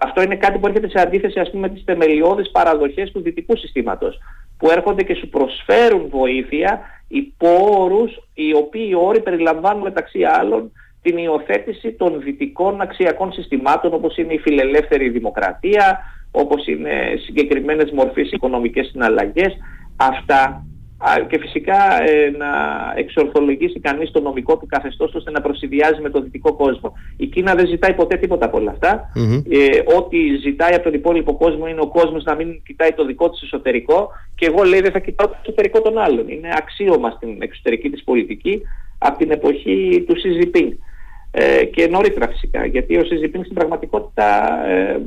Αυτό 0.00 0.22
είναι 0.22 0.36
κάτι 0.36 0.58
που 0.58 0.66
έρχεται 0.66 0.88
σε 0.88 1.00
αντίθεση 1.00 1.40
ας 1.40 1.50
πούμε 1.50 1.68
με 1.68 1.74
τις 1.74 1.82
θεμελιώδεις 1.84 2.50
παραδοχές 2.50 3.10
του 3.12 3.20
δυτικού 3.20 3.56
συστήματος 3.56 4.18
που 4.58 4.70
έρχονται 4.70 5.02
και 5.02 5.14
σου 5.14 5.28
προσφέρουν 5.28 6.08
βοήθεια 6.08 6.80
υπό 7.08 7.82
όρους 7.82 8.28
οι 8.34 8.54
οποίοι 8.54 8.92
όροι 8.96 9.20
περιλαμβάνουν 9.22 9.82
μεταξύ 9.82 10.22
άλλων 10.24 10.72
την 11.02 11.16
υιοθέτηση 11.16 11.92
των 11.92 12.20
δυτικών 12.20 12.80
αξιακών 12.80 13.32
συστημάτων 13.32 13.94
όπως 13.94 14.16
είναι 14.16 14.32
η 14.32 14.38
φιλελεύθερη 14.38 15.08
δημοκρατία, 15.08 15.98
όπως 16.30 16.66
είναι 16.66 16.92
συγκεκριμένες 17.24 17.90
μορφές 17.90 18.30
οικονομικές 18.30 18.86
συναλλαγές. 18.86 19.56
Αυτά 19.96 20.66
και 21.28 21.38
φυσικά 21.38 22.02
ε, 22.02 22.30
να 22.38 22.48
εξορθολογήσει 22.96 23.80
κανείς 23.80 24.10
το 24.10 24.20
νομικό 24.20 24.56
του 24.56 24.66
καθεστώς 24.66 25.14
ώστε 25.14 25.30
να 25.30 25.40
προσυδειάζει 25.40 26.00
με 26.00 26.10
το 26.10 26.20
δυτικό 26.20 26.52
κόσμο. 26.52 26.92
Η 27.16 27.26
Κίνα 27.26 27.54
δεν 27.54 27.66
ζητάει 27.66 27.94
ποτέ 27.94 28.16
τίποτα 28.16 28.46
από 28.46 28.58
όλα 28.58 28.76
Ε, 29.50 29.96
ό,τι 29.96 30.36
ζητάει 30.36 30.74
από 30.74 30.84
τον 30.84 30.94
υπόλοιπο 30.94 31.36
κόσμο 31.36 31.66
είναι 31.66 31.80
ο 31.80 31.86
κόσμος 31.88 32.24
να 32.24 32.34
μην 32.34 32.62
κοιτάει 32.66 32.92
το 32.92 33.04
δικό 33.04 33.30
της 33.30 33.42
εσωτερικό 33.42 34.10
και 34.34 34.46
εγώ 34.46 34.62
λέει 34.62 34.80
δεν 34.80 34.92
θα 34.92 34.98
κοιτάω 34.98 35.28
το 35.28 35.36
εσωτερικό 35.42 35.80
των 35.80 35.98
άλλων. 35.98 36.28
Είναι 36.28 36.48
αξίωμα 36.56 37.10
στην 37.10 37.36
εξωτερική 37.38 37.90
της 37.90 38.04
πολιτική 38.04 38.62
από 38.98 39.18
την 39.18 39.30
εποχή 39.30 40.04
του 40.06 40.18
Σιζιπίνγκ 40.18 40.72
ε, 41.38 41.64
και 41.64 41.86
νωρίτερα 41.86 42.28
φυσικά, 42.28 42.66
γιατί 42.66 42.96
ο 42.96 43.04
Σιζιπίνγκ 43.04 43.44
στην 43.44 43.56
πραγματικότητα 43.56 44.26
ε, 44.66 45.00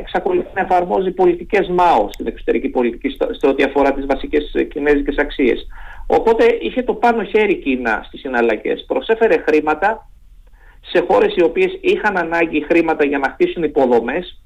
εξακολουθεί 0.00 0.48
να 0.54 0.60
εφαρμόζει 0.60 1.10
πολιτικές 1.10 1.68
ΜΑΟ 1.68 2.08
στην 2.12 2.26
εξωτερική 2.26 2.68
πολιτική 2.68 3.16
στο, 3.34 3.48
ό,τι 3.48 3.62
αφορά 3.62 3.92
τις 3.92 4.06
βασικές 4.06 4.52
κινέζικες 4.72 5.16
αξίες. 5.16 5.66
Οπότε 6.06 6.44
είχε 6.60 6.82
το 6.82 6.94
πάνω 6.94 7.24
χέρι 7.24 7.56
Κίνα 7.56 8.02
στις 8.06 8.20
συναλλαγές. 8.20 8.84
Προσέφερε 8.86 9.44
χρήματα 9.46 10.10
σε 10.80 11.04
χώρες 11.08 11.36
οι 11.36 11.42
οποίες 11.42 11.78
είχαν 11.80 12.16
ανάγκη 12.16 12.64
χρήματα 12.68 13.04
για 13.06 13.18
να 13.18 13.30
χτίσουν 13.30 13.62
υποδομές 13.62 14.42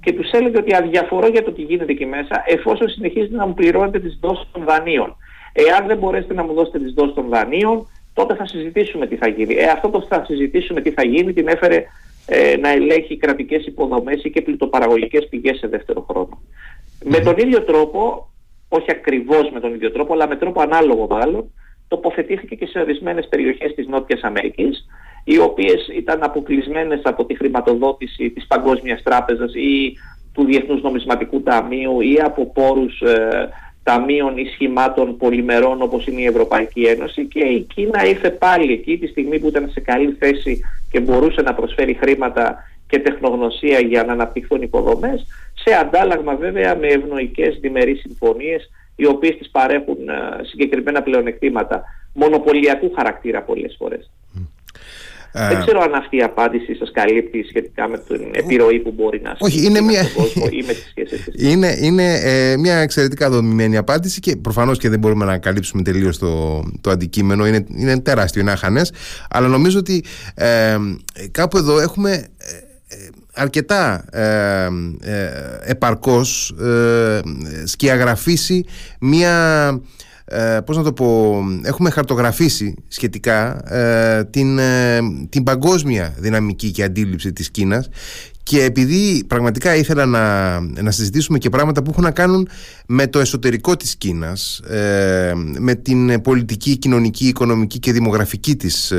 και 0.00 0.12
τους 0.12 0.30
έλεγε 0.30 0.58
ότι 0.58 0.74
αδιαφορώ 0.76 1.26
για 1.26 1.42
το 1.44 1.52
τι 1.52 1.62
γίνεται 1.62 1.92
εκεί 1.92 2.06
μέσα 2.06 2.42
εφόσον 2.46 2.88
συνεχίζετε 2.88 3.36
να 3.36 3.46
μου 3.46 3.54
πληρώνετε 3.54 3.98
τις 3.98 4.18
δόσεις 4.20 4.48
των 4.52 4.64
δανείων. 4.64 5.16
Εάν 5.52 5.86
δεν 5.86 5.98
μπορέσετε 5.98 6.34
να 6.34 6.44
μου 6.44 6.52
δώσετε 6.52 6.78
τις 6.78 6.92
δόσεις 6.92 7.14
των 7.14 7.28
δανείων, 7.28 7.86
τότε 8.16 8.34
θα 8.34 8.46
συζητήσουμε 8.46 9.06
τι 9.06 9.16
θα 9.16 9.28
γίνει. 9.28 9.54
Ε, 9.54 9.64
αυτό 9.64 9.88
το 9.88 10.06
θα 10.08 10.24
συζητήσουμε 10.24 10.80
τι 10.80 10.90
θα 10.90 11.04
γίνει 11.04 11.32
την 11.32 11.48
έφερε 11.48 11.84
ε, 12.26 12.56
να 12.56 12.68
ελέγχει 12.68 13.16
κρατικές 13.16 13.66
υποδομές 13.66 14.24
ή 14.24 14.30
και 14.30 14.42
πλουτοπαραγωγικές 14.42 15.28
πηγές 15.28 15.58
σε 15.58 15.66
δεύτερο 15.66 16.06
Με 17.04 17.18
τον 17.18 17.36
ίδιο 17.36 17.62
τρόπο, 17.62 18.30
όχι 18.68 18.90
ακριβώς 18.90 19.50
με 19.52 19.60
τον 19.60 19.74
ίδιο 19.74 19.90
τρόπο, 19.92 20.12
αλλά 20.12 20.28
με 20.28 20.36
τρόπο 20.36 20.60
ανάλογο 20.60 21.06
μάλλον, 21.10 21.52
τοποθετήθηκε 21.88 22.54
και 22.54 22.66
σε 22.66 22.78
ορισμένες 22.78 23.28
περιοχές 23.28 23.74
της 23.74 23.86
Νότιας 23.86 24.20
Αμερικής, 24.22 24.86
οι 25.24 25.38
οποίες 25.38 25.88
ήταν 25.96 26.22
αποκλεισμένες 26.22 27.00
από 27.02 27.24
τη 27.24 27.36
χρηματοδότηση 27.36 28.30
της 28.30 28.46
Παγκόσμιας 28.46 29.02
Τράπεζας 29.02 29.54
ή 29.54 29.92
του 30.32 30.44
Διεθνούς 30.44 30.82
Νομισματικού 30.82 31.42
Ταμείου 31.42 32.00
ή 32.00 32.20
από 32.24 32.52
πόρους 32.52 33.00
ε, 33.00 33.48
ταμείων 33.86 34.36
ή 34.36 34.44
σχημάτων 34.44 35.16
πολυμερών 35.16 35.82
όπως 35.82 36.06
είναι 36.06 36.20
η 36.20 36.26
Ευρωπαϊκή 36.26 36.82
Ένωση 36.82 37.26
και 37.26 37.44
η 37.44 37.60
Κίνα 37.74 38.06
ήρθε 38.06 38.30
πάλι 38.30 38.72
εκεί 38.72 38.98
τη 38.98 39.06
στιγμή 39.06 39.38
που 39.38 39.48
ήταν 39.48 39.68
σε 39.72 39.80
καλή 39.80 40.16
θέση 40.18 40.60
και 40.90 41.00
μπορούσε 41.00 41.42
να 41.42 41.54
προσφέρει 41.54 41.94
χρήματα 41.94 42.56
και 42.88 42.98
τεχνογνωσία 42.98 43.78
για 43.78 44.04
να 44.04 44.12
αναπτυχθούν 44.12 44.62
υποδομές 44.62 45.26
σε 45.54 45.74
αντάλλαγμα 45.74 46.34
βέβαια 46.34 46.76
με 46.76 46.86
ευνοϊκές 46.86 47.58
διμερείς 47.60 48.00
συμφωνίες 48.00 48.70
οι 48.96 49.06
οποίες 49.06 49.36
τις 49.36 49.50
παρέχουν 49.50 50.08
ε, 50.08 50.44
συγκεκριμένα 50.44 51.02
πλεονεκτήματα 51.02 51.84
μονοπωλιακού 52.12 52.92
χαρακτήρα 52.96 53.42
πολλές 53.42 53.74
φορές. 53.78 54.10
Ε, 55.38 55.48
Δεν 55.48 55.60
ξέρω 55.60 55.80
αν 55.80 55.94
αυτή 55.94 56.16
η 56.16 56.22
απάντηση 56.22 56.74
σας 56.74 56.90
καλύπτει 56.92 57.44
σχετικά 57.48 57.88
με 57.88 57.98
την 57.98 58.20
επιρροή 58.32 58.80
που 58.80 58.92
μπορεί 58.96 59.20
να 59.20 59.36
Όχι, 59.38 59.66
είναι 59.66 59.80
μια... 59.80 60.02
ή 60.50 60.62
με 60.66 60.72
τις 60.72 60.86
σχέσεις 60.90 61.28
Είναι, 61.36 61.76
είναι 61.80 62.14
ε, 62.14 62.56
μια 62.56 62.76
εξαιρετικά 62.76 63.30
δομημένη 63.30 63.76
απάντηση 63.76 64.20
και 64.20 64.36
προφανώς 64.36 64.78
και 64.78 64.88
δεν 64.88 64.98
μπορούμε 64.98 65.24
να 65.24 65.38
καλύψουμε 65.38 65.82
τελείως 65.82 66.18
το, 66.18 66.62
το 66.80 66.90
αντικείμενο. 66.90 67.46
Είναι, 67.46 67.66
είναι 67.76 68.00
τεράστιο, 68.00 68.40
είναι 68.40 68.52
αχανές. 68.52 68.92
Αλλά 69.30 69.48
νομίζω 69.48 69.78
ότι 69.78 70.04
ε, 70.34 70.76
κάπου 71.30 71.56
εδώ 71.56 71.80
έχουμε 71.80 72.12
ε, 72.12 72.96
αρκετά 73.34 74.04
ε, 74.10 74.68
ε, 75.00 75.30
επαρκώς 75.62 76.50
ε, 76.50 77.20
σκιαγραφίσει 77.64 78.64
μια 79.00 79.80
ε, 80.28 80.58
πώς 80.64 80.76
να 80.76 80.82
το 80.82 80.92
πω, 80.92 81.38
έχουμε 81.62 81.90
χαρτογραφήσει 81.90 82.74
σχετικά 82.88 83.70
ε, 83.74 84.24
την, 84.24 84.58
ε, 84.58 84.98
την 85.28 85.42
παγκόσμια 85.42 86.14
δυναμική 86.18 86.70
και 86.70 86.82
αντίληψη 86.82 87.32
της 87.32 87.50
Κίνας 87.50 87.88
και 88.42 88.62
επειδή 88.62 89.24
πραγματικά 89.26 89.76
ήθελα 89.76 90.06
να, 90.06 90.60
να 90.60 90.90
συζητήσουμε 90.90 91.38
και 91.38 91.48
πράγματα 91.48 91.82
που 91.82 91.90
έχουν 91.90 92.02
να 92.02 92.10
κάνουν 92.10 92.48
με 92.86 93.06
το 93.06 93.18
εσωτερικό 93.18 93.76
της 93.76 93.96
Κίνας, 93.96 94.58
ε, 94.58 95.32
με 95.58 95.74
την 95.74 96.20
πολιτική, 96.20 96.76
κοινωνική, 96.76 97.26
οικονομική 97.26 97.78
και 97.78 97.92
δημογραφική 97.92 98.56
της 98.56 98.92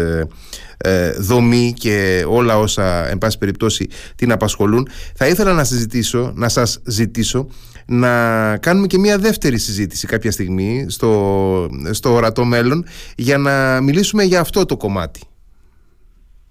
δομή 1.19 1.73
και 1.77 2.25
όλα 2.27 2.57
όσα 2.57 3.09
εν 3.09 3.17
πάση 3.17 3.37
περιπτώσει 3.37 3.87
την 4.15 4.31
απασχολούν, 4.31 4.87
θα 5.15 5.27
ήθελα 5.27 5.53
να 5.53 5.63
συζητήσω, 5.63 6.31
να 6.35 6.49
σας 6.49 6.79
ζητήσω 6.85 7.47
να 7.87 8.57
κάνουμε 8.57 8.87
και 8.87 8.97
μια 8.97 9.17
δεύτερη 9.17 9.57
συζήτηση 9.57 10.07
κάποια 10.07 10.31
στιγμή 10.31 10.85
στο, 10.89 11.69
στο 11.91 12.13
ορατό 12.13 12.45
μέλλον 12.45 12.85
για 13.15 13.37
να 13.37 13.81
μιλήσουμε 13.81 14.23
για 14.23 14.39
αυτό 14.39 14.65
το 14.65 14.77
κομμάτι. 14.77 15.21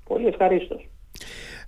Πολύ 0.05 0.27
ευχαρίστως. 0.27 0.89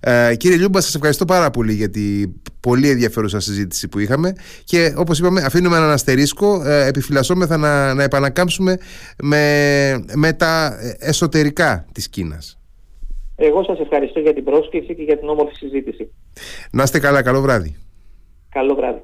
Ε, 0.01 0.35
κύριε 0.35 0.57
Λιούμπα, 0.57 0.81
σας 0.81 0.95
ευχαριστώ 0.95 1.25
πάρα 1.25 1.49
πολύ 1.49 1.73
για 1.73 1.89
την 1.89 2.33
πολύ 2.59 2.89
ενδιαφέρουσα 2.89 3.39
συζήτηση 3.39 3.87
που 3.87 3.99
είχαμε 3.99 4.33
και 4.63 4.93
όπως 4.97 5.19
είπαμε 5.19 5.41
αφήνουμε 5.41 5.77
έναν 5.77 5.89
αστερίσκο, 5.89 6.63
ε, 6.65 6.87
επιφυλασσόμεθα 6.87 7.57
να, 7.57 7.93
να 7.93 8.03
επανακάμψουμε 8.03 8.77
με, 9.23 10.05
με 10.15 10.33
τα 10.33 10.77
εσωτερικά 10.99 11.85
της 11.91 12.09
Κίνας. 12.09 12.59
Εγώ 13.35 13.63
σας 13.63 13.79
ευχαριστώ 13.79 14.19
για 14.19 14.33
την 14.33 14.43
πρόσκληση 14.43 14.95
και 14.95 15.03
για 15.03 15.17
την 15.17 15.29
όμορφη 15.29 15.55
συζήτηση. 15.55 16.11
Να 16.71 16.83
είστε 16.83 16.99
καλά, 16.99 17.21
καλό 17.21 17.41
βράδυ. 17.41 17.75
Καλό 18.49 18.75
βράδυ. 18.75 19.01